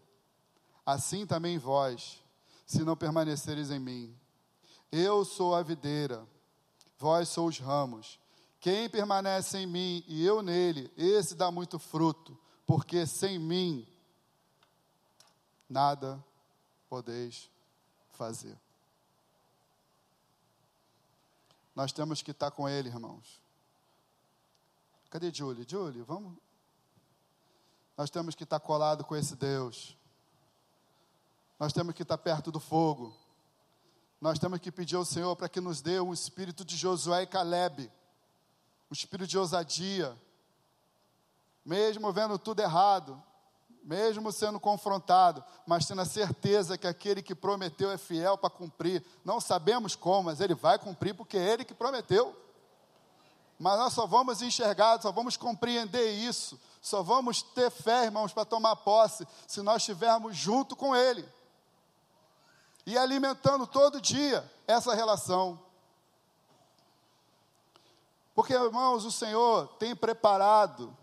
Assim 0.87 1.27
também 1.27 1.59
vós, 1.59 2.25
se 2.65 2.83
não 2.83 2.97
permaneceres 2.97 3.71
em 3.71 3.79
mim. 3.79 4.19
Eu 4.91 5.27
sou 5.27 5.55
a 5.55 5.63
videira, 5.63 6.27
vós 6.99 7.29
sois 7.29 7.57
os 7.57 7.61
ramos. 7.61 8.19
Quem 8.61 8.89
permanece 8.89 9.59
em 9.59 9.67
mim 9.67 10.03
e 10.09 10.25
eu 10.25 10.41
nele, 10.41 10.91
esse 10.97 11.35
dá 11.35 11.51
muito 11.51 11.79
fruto, 11.79 12.35
porque 12.65 13.07
sem 13.07 13.39
mim 13.39 13.87
nada 15.69 16.19
podeis 16.89 17.51
fazer. 18.13 18.59
Nós 21.77 21.93
temos 21.93 22.23
que 22.23 22.31
estar 22.31 22.51
com 22.53 22.67
Ele, 22.67 22.89
irmãos. 22.89 23.39
Cadê 25.11 25.31
Julie? 25.31 25.67
Julie, 25.69 26.01
vamos. 26.01 26.44
Nós 27.97 28.11
temos 28.11 28.35
que 28.35 28.45
estar 28.45 28.61
colado 28.61 29.05
com 29.05 29.15
esse 29.15 29.37
Deus. 29.37 29.97
Nós 31.59 31.73
temos 31.73 31.95
que 31.95 32.03
estar 32.03 32.19
perto 32.19 32.51
do 32.51 32.59
fogo. 32.59 33.17
Nós 34.21 34.39
temos 34.39 34.59
que 34.59 34.73
pedir 34.73 34.97
ao 34.97 35.05
Senhor 35.05 35.35
para 35.37 35.49
que 35.49 35.61
nos 35.61 35.81
dê 35.81 36.01
um 36.01 36.13
espírito 36.13 36.65
de 36.65 36.77
Josué 36.77 37.23
e 37.23 37.27
Caleb, 37.27 37.91
um 38.91 38.95
espírito 38.95 39.29
de 39.29 39.39
ousadia. 39.39 40.17
Mesmo 41.65 42.13
vendo 42.13 42.39
tudo 42.39 42.61
errado, 42.61 43.23
mesmo 43.85 44.33
sendo 44.33 44.59
confrontado, 44.59 45.45
mas 45.67 45.87
tendo 45.87 46.01
a 46.01 46.07
certeza 46.07 46.79
que 46.79 46.87
aquele 46.87 47.23
que 47.23 47.35
prometeu 47.35 47.91
é 47.91 47.99
fiel 47.99 48.39
para 48.39 48.51
cumprir. 48.51 49.05
Não 49.25 49.41
sabemos 49.41 49.95
como, 49.95 50.25
mas 50.25 50.41
ele 50.41 50.55
vai 50.55 50.79
cumprir 50.79 51.15
porque 51.15 51.37
é 51.37 51.53
ele 51.53 51.65
que 51.65 51.75
prometeu. 51.75 52.35
Mas 53.59 53.79
nós 53.79 53.93
só 53.93 54.07
vamos 54.07 54.43
enxergar, 54.43 55.01
só 55.01 55.13
vamos 55.13 55.37
compreender 55.37 56.13
isso, 56.13 56.59
só 56.85 57.03
vamos 57.03 57.41
ter 57.41 57.71
fé, 57.71 58.05
irmãos, 58.05 58.35
para 58.35 58.45
tomar 58.45 58.77
posse, 58.77 59.27
se 59.47 59.63
nós 59.63 59.81
estivermos 59.81 60.37
junto 60.37 60.77
com 60.77 60.95
Ele. 60.95 61.27
E 62.85 62.99
alimentando 62.99 63.67
todo 63.67 64.03
dia 64.03 64.45
essa 64.67 64.95
relação. 64.95 65.59
Porque, 68.35 68.53
irmãos, 68.53 69.07
o 69.07 69.11
Senhor 69.11 69.67
tem 69.79 69.97
preparado 69.97 70.95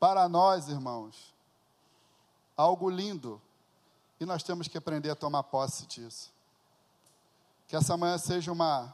para 0.00 0.28
nós, 0.28 0.66
irmãos, 0.66 1.32
algo 2.56 2.90
lindo. 2.90 3.40
E 4.18 4.26
nós 4.26 4.42
temos 4.42 4.66
que 4.66 4.76
aprender 4.76 5.10
a 5.10 5.14
tomar 5.14 5.44
posse 5.44 5.86
disso. 5.86 6.32
Que 7.68 7.76
essa 7.76 7.96
manhã 7.96 8.18
seja 8.18 8.50
uma, 8.50 8.92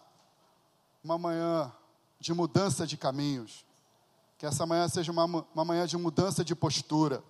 uma 1.02 1.16
manhã 1.16 1.72
de 2.20 2.34
mudança 2.34 2.86
de 2.86 2.98
caminhos. 2.98 3.64
Que 4.38 4.46
essa 4.46 4.66
manhã 4.66 4.88
seja 4.88 5.12
uma, 5.12 5.24
uma 5.24 5.64
manhã 5.64 5.86
de 5.86 5.96
mudança 5.96 6.44
de 6.44 6.54
postura. 6.54 7.22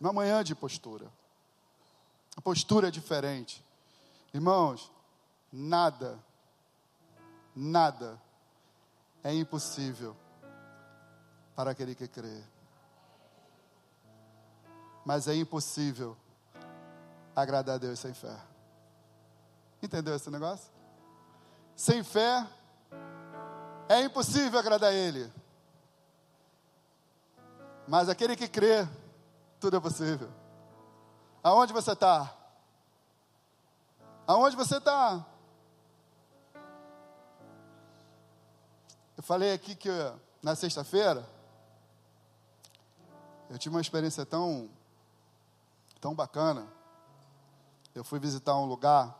Uma 0.00 0.12
manhã 0.12 0.42
de 0.42 0.54
postura. 0.54 1.10
A 2.36 2.40
postura 2.40 2.88
é 2.88 2.90
diferente. 2.90 3.64
Irmãos, 4.34 4.90
nada, 5.52 6.18
nada 7.54 8.20
é 9.22 9.34
impossível 9.34 10.16
para 11.54 11.70
aquele 11.70 11.94
que 11.94 12.08
crê 12.08 12.42
mas 15.04 15.26
é 15.28 15.34
impossível 15.34 16.16
agradar 17.34 17.76
a 17.76 17.78
Deus 17.78 17.98
sem 17.98 18.14
fé. 18.14 18.36
Entendeu 19.82 20.14
esse 20.14 20.30
negócio? 20.30 20.70
Sem 21.74 22.04
fé 22.04 22.46
é 23.92 24.04
impossível 24.04 24.58
agradar 24.58 24.92
Ele. 24.92 25.30
Mas 27.86 28.08
aquele 28.08 28.34
que 28.34 28.48
crê, 28.48 28.88
tudo 29.60 29.76
é 29.76 29.80
possível. 29.80 30.30
Aonde 31.42 31.72
você 31.72 31.92
está? 31.92 32.34
Aonde 34.26 34.56
você 34.56 34.78
está? 34.78 35.26
Eu 39.16 39.22
falei 39.22 39.52
aqui 39.52 39.74
que 39.74 39.90
na 40.42 40.54
sexta-feira 40.56 41.28
eu 43.50 43.58
tive 43.58 43.74
uma 43.74 43.80
experiência 43.80 44.24
tão 44.24 44.70
tão 46.00 46.14
bacana. 46.14 46.66
Eu 47.94 48.02
fui 48.02 48.18
visitar 48.18 48.56
um 48.56 48.64
lugar 48.64 49.14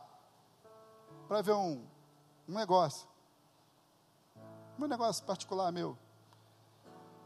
para 1.27 1.41
ver 1.41 1.53
um, 1.53 1.85
um 2.49 2.53
negócio. 2.53 3.12
Um 4.79 4.87
negócio 4.87 5.23
particular 5.25 5.71
meu. 5.71 5.97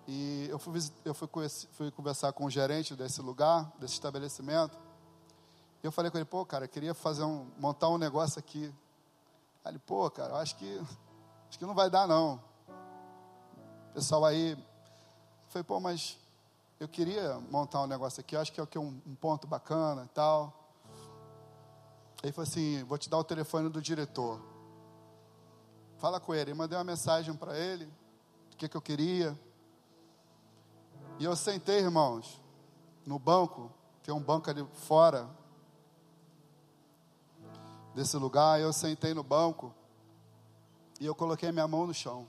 E 0.07 0.47
eu 0.49 0.57
fui, 0.57 0.79
eu 1.03 1.13
fui, 1.13 1.27
fui 1.71 1.91
conversar 1.91 2.31
com 2.31 2.45
o 2.45 2.49
gerente 2.49 2.95
desse 2.95 3.21
lugar, 3.21 3.71
desse 3.79 3.93
estabelecimento. 3.93 4.77
E 5.83 5.85
eu 5.85 5.91
falei 5.91 6.09
com 6.09 6.17
ele, 6.17 6.25
pô, 6.25 6.45
cara, 6.45 6.65
eu 6.65 6.69
queria 6.69 6.93
fazer 6.93 7.23
um, 7.23 7.47
montar 7.57 7.89
um 7.89 7.97
negócio 7.97 8.39
aqui. 8.39 8.73
Aí 9.63 9.71
ele, 9.71 9.79
pô, 9.79 10.09
cara, 10.09 10.35
acho 10.37 10.55
que, 10.55 10.81
acho 11.49 11.59
que 11.59 11.65
não 11.65 11.73
vai 11.73 11.89
dar 11.89 12.07
não. 12.07 12.41
O 13.91 13.93
pessoal 13.95 14.23
aí, 14.23 14.51
eu 14.51 14.57
falei, 15.49 15.63
pô, 15.63 15.79
mas 15.79 16.17
eu 16.79 16.87
queria 16.87 17.39
montar 17.49 17.81
um 17.81 17.87
negócio 17.87 18.21
aqui, 18.21 18.35
acho 18.35 18.51
que 18.51 18.59
é 18.59 18.79
um, 18.79 19.01
um 19.05 19.15
ponto 19.15 19.47
bacana 19.47 20.03
e 20.05 20.09
tal. 20.09 20.53
Ele 22.23 22.31
falou 22.31 22.47
assim: 22.47 22.83
vou 22.83 22.97
te 22.97 23.09
dar 23.09 23.17
o 23.17 23.23
telefone 23.23 23.69
do 23.69 23.81
diretor. 23.81 24.39
Fala 25.97 26.19
com 26.19 26.33
ele. 26.33 26.51
Eu 26.51 26.55
mandei 26.55 26.77
uma 26.77 26.83
mensagem 26.83 27.33
para 27.35 27.57
ele, 27.57 27.85
do 28.49 28.57
que, 28.57 28.67
que 28.67 28.77
eu 28.77 28.81
queria. 28.81 29.37
E 31.19 31.25
eu 31.25 31.35
sentei, 31.35 31.79
irmãos, 31.79 32.41
no 33.05 33.17
banco, 33.17 33.71
tem 34.03 34.13
um 34.13 34.21
banco 34.21 34.49
ali 34.49 34.65
fora 34.73 35.29
desse 37.93 38.15
lugar. 38.17 38.59
Eu 38.59 38.71
sentei 38.71 39.13
no 39.13 39.23
banco 39.23 39.73
e 40.99 41.05
eu 41.05 41.15
coloquei 41.15 41.51
minha 41.51 41.67
mão 41.67 41.87
no 41.87 41.93
chão. 41.93 42.27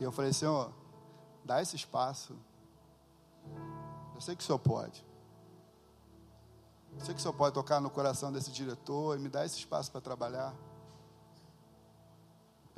E 0.00 0.04
eu 0.04 0.12
falei, 0.12 0.32
Senhor, 0.32 0.72
Dá 1.48 1.62
esse 1.62 1.76
espaço. 1.76 2.36
Eu 4.14 4.20
sei 4.20 4.36
que 4.36 4.42
o 4.42 4.46
senhor 4.46 4.58
pode. 4.58 5.02
Eu 6.92 7.02
sei 7.06 7.14
que 7.14 7.20
o 7.20 7.22
senhor 7.22 7.32
pode 7.32 7.54
tocar 7.54 7.80
no 7.80 7.88
coração 7.88 8.30
desse 8.30 8.50
diretor 8.50 9.16
e 9.16 9.18
me 9.18 9.30
dar 9.30 9.46
esse 9.46 9.56
espaço 9.56 9.90
para 9.90 10.02
trabalhar. 10.02 10.54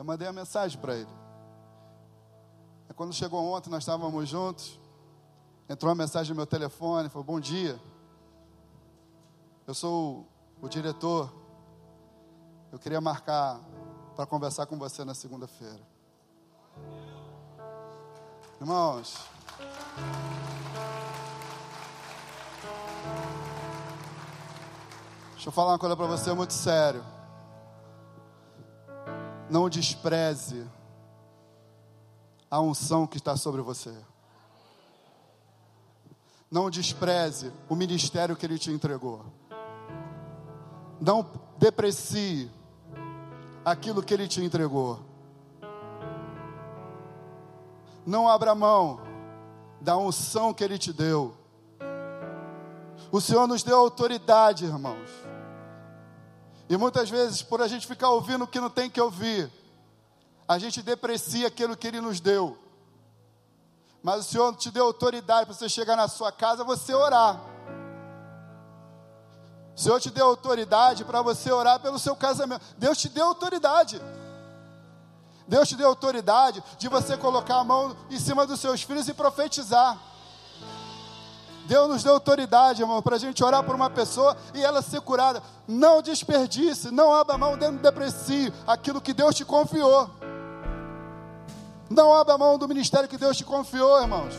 Eu 0.00 0.04
mandei 0.04 0.26
a 0.26 0.32
mensagem 0.32 0.80
para 0.80 0.96
ele. 0.96 1.10
E 2.88 2.94
quando 2.94 3.12
chegou 3.12 3.44
ontem, 3.52 3.68
nós 3.68 3.82
estávamos 3.82 4.26
juntos. 4.26 4.80
Entrou 5.68 5.90
uma 5.90 5.94
mensagem 5.94 6.30
no 6.30 6.36
meu 6.36 6.46
telefone, 6.46 7.10
falou: 7.10 7.22
Bom 7.22 7.38
dia. 7.38 7.78
Eu 9.66 9.74
sou 9.74 10.26
o, 10.62 10.64
o 10.64 10.68
diretor. 10.70 11.30
Eu 12.72 12.78
queria 12.78 12.98
marcar 12.98 13.60
para 14.16 14.24
conversar 14.24 14.64
com 14.64 14.78
você 14.78 15.04
na 15.04 15.12
segunda-feira. 15.12 15.86
Irmãos, 18.58 19.18
deixa 25.32 25.48
eu 25.50 25.52
falar 25.52 25.72
uma 25.72 25.78
coisa 25.78 25.94
para 25.94 26.06
você 26.06 26.32
muito 26.32 26.54
sério. 26.54 27.19
Não 29.50 29.68
despreze 29.68 30.64
a 32.48 32.60
unção 32.60 33.06
que 33.06 33.16
está 33.16 33.36
sobre 33.36 33.60
você. 33.60 33.92
Não 36.48 36.70
despreze 36.70 37.52
o 37.68 37.74
ministério 37.74 38.36
que 38.36 38.46
Ele 38.46 38.58
te 38.58 38.70
entregou. 38.70 39.24
Não 41.00 41.26
deprecie 41.58 42.50
aquilo 43.64 44.02
que 44.02 44.14
Ele 44.14 44.28
te 44.28 44.42
entregou. 44.42 45.00
Não 48.06 48.28
abra 48.28 48.54
mão 48.54 49.00
da 49.80 49.96
unção 49.96 50.54
que 50.54 50.62
Ele 50.62 50.78
te 50.78 50.92
deu. 50.92 51.34
O 53.10 53.20
Senhor 53.20 53.46
nos 53.48 53.62
deu 53.62 53.76
autoridade, 53.76 54.64
irmãos. 54.64 55.29
E 56.70 56.76
muitas 56.76 57.10
vezes, 57.10 57.42
por 57.42 57.60
a 57.60 57.66
gente 57.66 57.84
ficar 57.84 58.10
ouvindo 58.10 58.44
o 58.44 58.46
que 58.46 58.60
não 58.60 58.70
tem 58.70 58.88
que 58.88 59.00
ouvir, 59.00 59.50
a 60.46 60.56
gente 60.56 60.80
deprecia 60.82 61.48
aquilo 61.48 61.76
que 61.76 61.88
Ele 61.88 62.00
nos 62.00 62.20
deu. 62.20 62.56
Mas 64.00 64.20
o 64.20 64.30
Senhor 64.30 64.54
te 64.54 64.70
deu 64.70 64.84
autoridade 64.84 65.46
para 65.46 65.54
você 65.56 65.68
chegar 65.68 65.96
na 65.96 66.06
sua 66.06 66.30
casa, 66.30 66.62
você 66.62 66.94
orar. 66.94 67.40
O 69.76 69.80
Senhor 69.80 70.00
te 70.00 70.10
deu 70.10 70.26
autoridade 70.26 71.04
para 71.04 71.20
você 71.22 71.50
orar 71.50 71.80
pelo 71.80 71.98
seu 71.98 72.14
casamento. 72.14 72.64
Deus 72.78 72.98
te 72.98 73.08
deu 73.08 73.26
autoridade. 73.26 74.00
Deus 75.48 75.68
te 75.68 75.74
deu 75.74 75.88
autoridade 75.88 76.62
de 76.78 76.86
você 76.86 77.16
colocar 77.16 77.56
a 77.56 77.64
mão 77.64 77.96
em 78.08 78.18
cima 78.20 78.46
dos 78.46 78.60
seus 78.60 78.80
filhos 78.82 79.08
e 79.08 79.12
profetizar. 79.12 80.00
Deus 81.70 81.88
nos 81.88 82.02
deu 82.02 82.14
autoridade, 82.14 82.82
irmão, 82.82 83.00
para 83.00 83.14
a 83.14 83.18
gente 83.18 83.44
orar 83.44 83.62
por 83.62 83.76
uma 83.76 83.88
pessoa 83.88 84.36
e 84.52 84.60
ela 84.60 84.82
ser 84.82 85.00
curada. 85.02 85.40
Não 85.68 86.02
desperdice, 86.02 86.90
não 86.90 87.14
abra 87.14 87.38
mão 87.38 87.56
dentro 87.56 87.76
do 87.76 87.82
depressivo, 87.82 88.52
aquilo 88.66 89.00
que 89.00 89.14
Deus 89.14 89.36
te 89.36 89.44
confiou. 89.44 90.10
Não 91.88 92.12
abra 92.12 92.36
mão 92.36 92.58
do 92.58 92.66
ministério 92.66 93.08
que 93.08 93.16
Deus 93.16 93.36
te 93.36 93.44
confiou, 93.44 94.00
irmãos. 94.00 94.34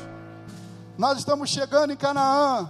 Nós 0.97 1.19
estamos 1.19 1.49
chegando 1.49 1.93
em 1.93 1.95
Canaã. 1.95 2.69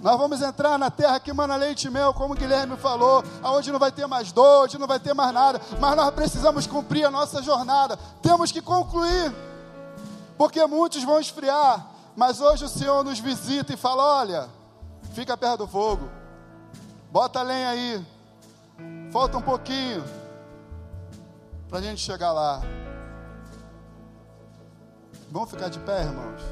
Nós 0.00 0.16
vamos 0.16 0.40
entrar 0.40 0.78
na 0.78 0.90
terra 0.90 1.20
que 1.20 1.30
mana 1.30 1.54
leite 1.54 1.88
e 1.88 1.90
mel, 1.90 2.14
como 2.14 2.32
o 2.32 2.36
Guilherme 2.36 2.78
falou, 2.78 3.22
aonde 3.42 3.70
não 3.70 3.78
vai 3.78 3.92
ter 3.92 4.06
mais 4.06 4.32
dor, 4.32 4.64
onde 4.64 4.78
não 4.78 4.86
vai 4.86 5.00
ter 5.00 5.12
mais 5.12 5.34
nada, 5.34 5.60
mas 5.78 5.94
nós 5.94 6.10
precisamos 6.14 6.66
cumprir 6.66 7.04
a 7.04 7.10
nossa 7.10 7.42
jornada. 7.42 7.98
Temos 8.22 8.50
que 8.50 8.62
concluir, 8.62 9.34
porque 10.38 10.64
muitos 10.64 11.04
vão 11.04 11.20
esfriar, 11.20 11.97
mas 12.18 12.40
hoje 12.40 12.64
o 12.64 12.68
Senhor 12.68 13.04
nos 13.04 13.20
visita 13.20 13.72
e 13.72 13.76
fala: 13.76 14.02
olha, 14.18 14.48
fica 15.12 15.36
perto 15.36 15.58
do 15.58 15.68
fogo, 15.68 16.10
bota 17.12 17.38
a 17.38 17.42
lenha 17.44 17.68
aí, 17.68 18.06
falta 19.12 19.38
um 19.38 19.40
pouquinho 19.40 20.02
para 21.68 21.78
a 21.78 21.80
gente 21.80 22.00
chegar 22.00 22.32
lá. 22.32 22.60
Vamos 25.30 25.48
ficar 25.48 25.68
de 25.68 25.78
pé, 25.78 26.02
irmãos? 26.02 26.42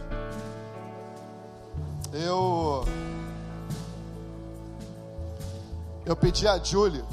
Eu 2.13 2.85
eu 6.05 6.15
pedi 6.15 6.47
a 6.47 6.63
Julie 6.63 7.05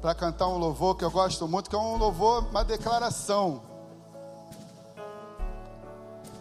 para 0.00 0.14
cantar 0.14 0.48
um 0.48 0.56
louvor 0.56 0.96
que 0.96 1.04
eu 1.04 1.10
gosto 1.10 1.46
muito, 1.46 1.68
que 1.68 1.76
é 1.76 1.78
um 1.78 1.98
louvor, 1.98 2.46
uma 2.48 2.64
declaração. 2.64 3.71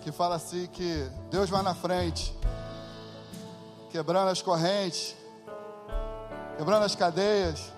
Que 0.01 0.11
fala 0.11 0.35
assim 0.35 0.67
que 0.67 1.07
Deus 1.29 1.49
vai 1.49 1.61
na 1.61 1.75
frente, 1.75 2.35
quebrando 3.91 4.29
as 4.29 4.41
correntes, 4.41 5.15
quebrando 6.57 6.83
as 6.83 6.95
cadeias, 6.95 7.71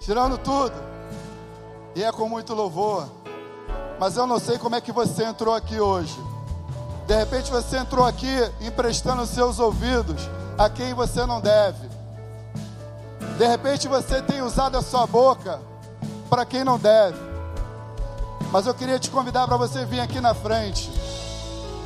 tirando 0.00 0.36
tudo. 0.36 0.74
E 1.94 2.04
é 2.04 2.12
com 2.12 2.28
muito 2.28 2.54
louvor. 2.54 3.08
Mas 3.98 4.16
eu 4.16 4.26
não 4.26 4.38
sei 4.38 4.58
como 4.58 4.76
é 4.76 4.80
que 4.80 4.92
você 4.92 5.24
entrou 5.24 5.54
aqui 5.54 5.80
hoje. 5.80 6.18
De 7.06 7.16
repente 7.16 7.50
você 7.50 7.78
entrou 7.78 8.04
aqui 8.04 8.36
emprestando 8.60 9.26
seus 9.26 9.58
ouvidos 9.58 10.28
a 10.58 10.68
quem 10.68 10.92
você 10.92 11.24
não 11.24 11.40
deve. 11.40 11.88
De 13.38 13.46
repente 13.46 13.88
você 13.88 14.20
tem 14.20 14.42
usado 14.42 14.76
a 14.76 14.82
sua 14.82 15.06
boca 15.06 15.58
para 16.28 16.44
quem 16.44 16.64
não 16.64 16.78
deve. 16.78 17.31
Mas 18.52 18.66
eu 18.66 18.74
queria 18.74 18.98
te 18.98 19.08
convidar 19.08 19.46
para 19.46 19.56
você 19.56 19.86
vir 19.86 19.98
aqui 19.98 20.20
na 20.20 20.34
frente, 20.34 20.92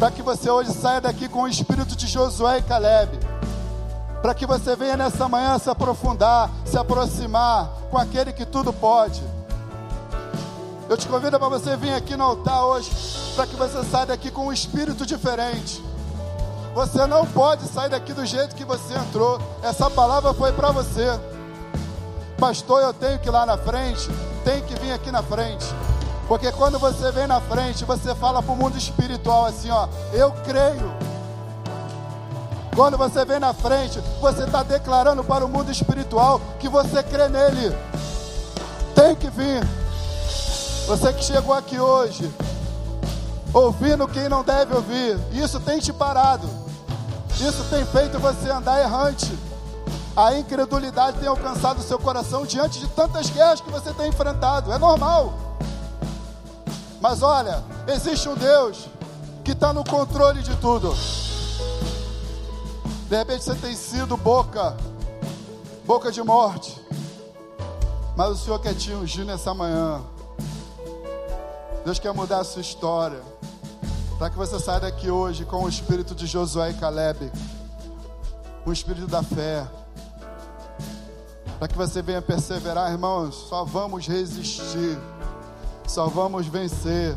para 0.00 0.10
que 0.10 0.20
você 0.20 0.50
hoje 0.50 0.72
saia 0.72 1.00
daqui 1.00 1.28
com 1.28 1.42
o 1.42 1.48
espírito 1.48 1.94
de 1.94 2.08
Josué 2.08 2.58
e 2.58 2.62
Caleb, 2.62 3.20
para 4.20 4.34
que 4.34 4.44
você 4.44 4.74
venha 4.74 4.96
nessa 4.96 5.28
manhã 5.28 5.56
se 5.60 5.70
aprofundar, 5.70 6.50
se 6.64 6.76
aproximar 6.76 7.70
com 7.88 7.96
aquele 7.96 8.32
que 8.32 8.44
tudo 8.44 8.72
pode. 8.72 9.22
Eu 10.88 10.96
te 10.96 11.06
convido 11.06 11.38
para 11.38 11.48
você 11.48 11.76
vir 11.76 11.94
aqui 11.94 12.16
no 12.16 12.24
altar 12.24 12.64
hoje, 12.64 12.90
para 13.36 13.46
que 13.46 13.54
você 13.54 13.84
saia 13.84 14.06
daqui 14.06 14.32
com 14.32 14.46
um 14.46 14.52
espírito 14.52 15.06
diferente. 15.06 15.80
Você 16.74 17.06
não 17.06 17.24
pode 17.26 17.62
sair 17.68 17.90
daqui 17.90 18.12
do 18.12 18.26
jeito 18.26 18.56
que 18.56 18.64
você 18.64 18.92
entrou. 18.94 19.40
Essa 19.62 19.88
palavra 19.88 20.34
foi 20.34 20.52
para 20.52 20.72
você. 20.72 21.06
Pastor, 22.40 22.82
eu 22.82 22.92
tenho 22.92 23.20
que 23.20 23.28
ir 23.28 23.30
lá 23.30 23.46
na 23.46 23.56
frente, 23.56 24.10
tem 24.44 24.60
que 24.62 24.74
vir 24.80 24.92
aqui 24.92 25.12
na 25.12 25.22
frente. 25.22 25.64
Porque 26.28 26.50
quando 26.52 26.78
você 26.78 27.12
vem 27.12 27.26
na 27.26 27.40
frente, 27.40 27.84
você 27.84 28.14
fala 28.14 28.42
para 28.42 28.52
o 28.52 28.56
mundo 28.56 28.76
espiritual 28.76 29.46
assim: 29.46 29.70
ó, 29.70 29.88
eu 30.12 30.32
creio. 30.44 30.94
Quando 32.74 32.98
você 32.98 33.24
vem 33.24 33.40
na 33.40 33.54
frente, 33.54 34.00
você 34.20 34.44
está 34.44 34.62
declarando 34.62 35.24
para 35.24 35.44
o 35.44 35.48
mundo 35.48 35.70
espiritual 35.70 36.40
que 36.58 36.68
você 36.68 37.02
crê 37.02 37.28
nele. 37.28 37.74
Tem 38.94 39.14
que 39.14 39.30
vir. 39.30 39.64
Você 40.86 41.12
que 41.12 41.24
chegou 41.24 41.54
aqui 41.54 41.80
hoje, 41.80 42.30
ouvindo 43.52 44.06
quem 44.06 44.28
não 44.28 44.44
deve 44.44 44.74
ouvir, 44.74 45.18
isso 45.32 45.58
tem 45.60 45.78
te 45.78 45.92
parado. 45.92 46.48
Isso 47.40 47.64
tem 47.70 47.84
feito 47.86 48.18
você 48.18 48.50
andar 48.50 48.80
errante. 48.80 49.38
A 50.16 50.34
incredulidade 50.34 51.18
tem 51.18 51.28
alcançado 51.28 51.78
o 51.78 51.82
seu 51.82 51.98
coração 51.98 52.44
diante 52.46 52.78
de 52.78 52.88
tantas 52.88 53.30
guerras 53.30 53.60
que 53.60 53.70
você 53.70 53.92
tem 53.92 54.08
enfrentado. 54.08 54.72
É 54.72 54.78
normal. 54.78 55.45
Mas 57.00 57.22
olha, 57.22 57.62
existe 57.88 58.28
um 58.28 58.34
Deus 58.34 58.88
que 59.44 59.52
está 59.52 59.72
no 59.72 59.84
controle 59.84 60.42
de 60.42 60.56
tudo. 60.56 60.94
De 63.08 63.16
repente 63.16 63.44
você 63.44 63.54
tem 63.54 63.76
sido 63.76 64.16
boca, 64.16 64.76
boca 65.84 66.10
de 66.10 66.22
morte. 66.22 66.84
Mas 68.16 68.30
o 68.30 68.36
Senhor 68.36 68.58
quer 68.58 68.74
te 68.74 68.92
ungir 68.92 69.24
nessa 69.24 69.52
manhã. 69.52 70.02
Deus 71.84 71.98
quer 71.98 72.12
mudar 72.12 72.40
a 72.40 72.44
sua 72.44 72.62
história. 72.62 73.22
Para 74.18 74.30
que 74.30 74.36
você 74.36 74.58
saia 74.58 74.80
daqui 74.80 75.10
hoje 75.10 75.44
com 75.44 75.62
o 75.62 75.68
espírito 75.68 76.14
de 76.14 76.26
Josué 76.26 76.70
e 76.70 76.74
Caleb. 76.74 77.30
O 78.64 78.72
espírito 78.72 79.06
da 79.06 79.22
fé. 79.22 79.64
Para 81.58 81.68
que 81.68 81.76
você 81.76 82.00
venha 82.02 82.22
perseverar, 82.22 82.90
irmãos. 82.90 83.34
Só 83.48 83.64
vamos 83.64 84.08
resistir 84.08 84.98
só 85.86 86.08
vamos 86.08 86.46
vencer, 86.46 87.16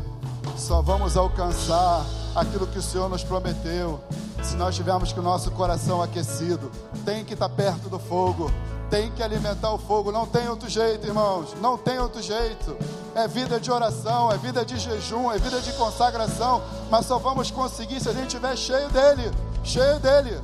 só 0.56 0.80
vamos 0.80 1.16
alcançar 1.16 2.04
aquilo 2.34 2.66
que 2.66 2.78
o 2.78 2.82
Senhor 2.82 3.08
nos 3.08 3.24
prometeu. 3.24 4.00
Se 4.42 4.56
nós 4.56 4.74
tivermos 4.74 5.12
com 5.12 5.20
o 5.20 5.24
nosso 5.24 5.50
coração 5.50 6.00
aquecido, 6.00 6.70
tem 7.04 7.24
que 7.24 7.34
estar 7.34 7.48
perto 7.48 7.88
do 7.88 7.98
fogo, 7.98 8.50
tem 8.88 9.10
que 9.12 9.22
alimentar 9.22 9.72
o 9.72 9.78
fogo, 9.78 10.10
não 10.10 10.26
tem 10.26 10.48
outro 10.48 10.68
jeito, 10.68 11.06
irmãos, 11.06 11.54
não 11.60 11.76
tem 11.76 11.98
outro 11.98 12.22
jeito. 12.22 12.76
É 13.14 13.28
vida 13.28 13.60
de 13.60 13.70
oração, 13.70 14.32
é 14.32 14.38
vida 14.38 14.64
de 14.64 14.78
jejum, 14.78 15.30
é 15.30 15.38
vida 15.38 15.60
de 15.60 15.72
consagração, 15.74 16.62
mas 16.90 17.06
só 17.06 17.18
vamos 17.18 17.50
conseguir 17.50 18.00
se 18.00 18.08
a 18.08 18.12
gente 18.12 18.28
estiver 18.28 18.56
cheio 18.56 18.88
dele, 18.90 19.30
cheio 19.62 19.98
dele. 20.00 20.40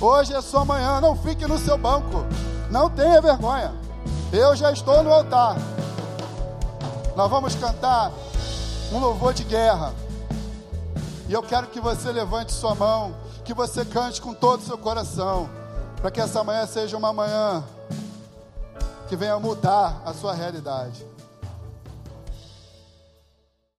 Hoje 0.00 0.32
é 0.32 0.40
sua 0.40 0.64
manhã, 0.64 1.00
não 1.00 1.16
fique 1.16 1.46
no 1.46 1.58
seu 1.58 1.76
banco, 1.76 2.24
não 2.70 2.88
tenha 2.88 3.20
vergonha. 3.20 3.74
Eu 4.32 4.54
já 4.54 4.70
estou 4.70 5.02
no 5.02 5.12
altar, 5.12 5.56
nós 7.20 7.30
vamos 7.30 7.54
cantar 7.54 8.10
um 8.90 8.98
louvor 8.98 9.34
de 9.34 9.44
guerra. 9.44 9.92
E 11.28 11.32
eu 11.34 11.42
quero 11.42 11.66
que 11.66 11.78
você 11.78 12.10
levante 12.10 12.50
sua 12.50 12.74
mão, 12.74 13.14
que 13.44 13.52
você 13.52 13.84
cante 13.84 14.22
com 14.22 14.32
todo 14.32 14.60
o 14.60 14.64
seu 14.64 14.78
coração, 14.78 15.46
para 16.00 16.10
que 16.10 16.18
essa 16.18 16.42
manhã 16.42 16.66
seja 16.66 16.96
uma 16.96 17.12
manhã 17.12 17.62
que 19.06 19.16
venha 19.16 19.38
mudar 19.38 20.00
a 20.02 20.14
sua 20.14 20.32
realidade. 20.32 21.06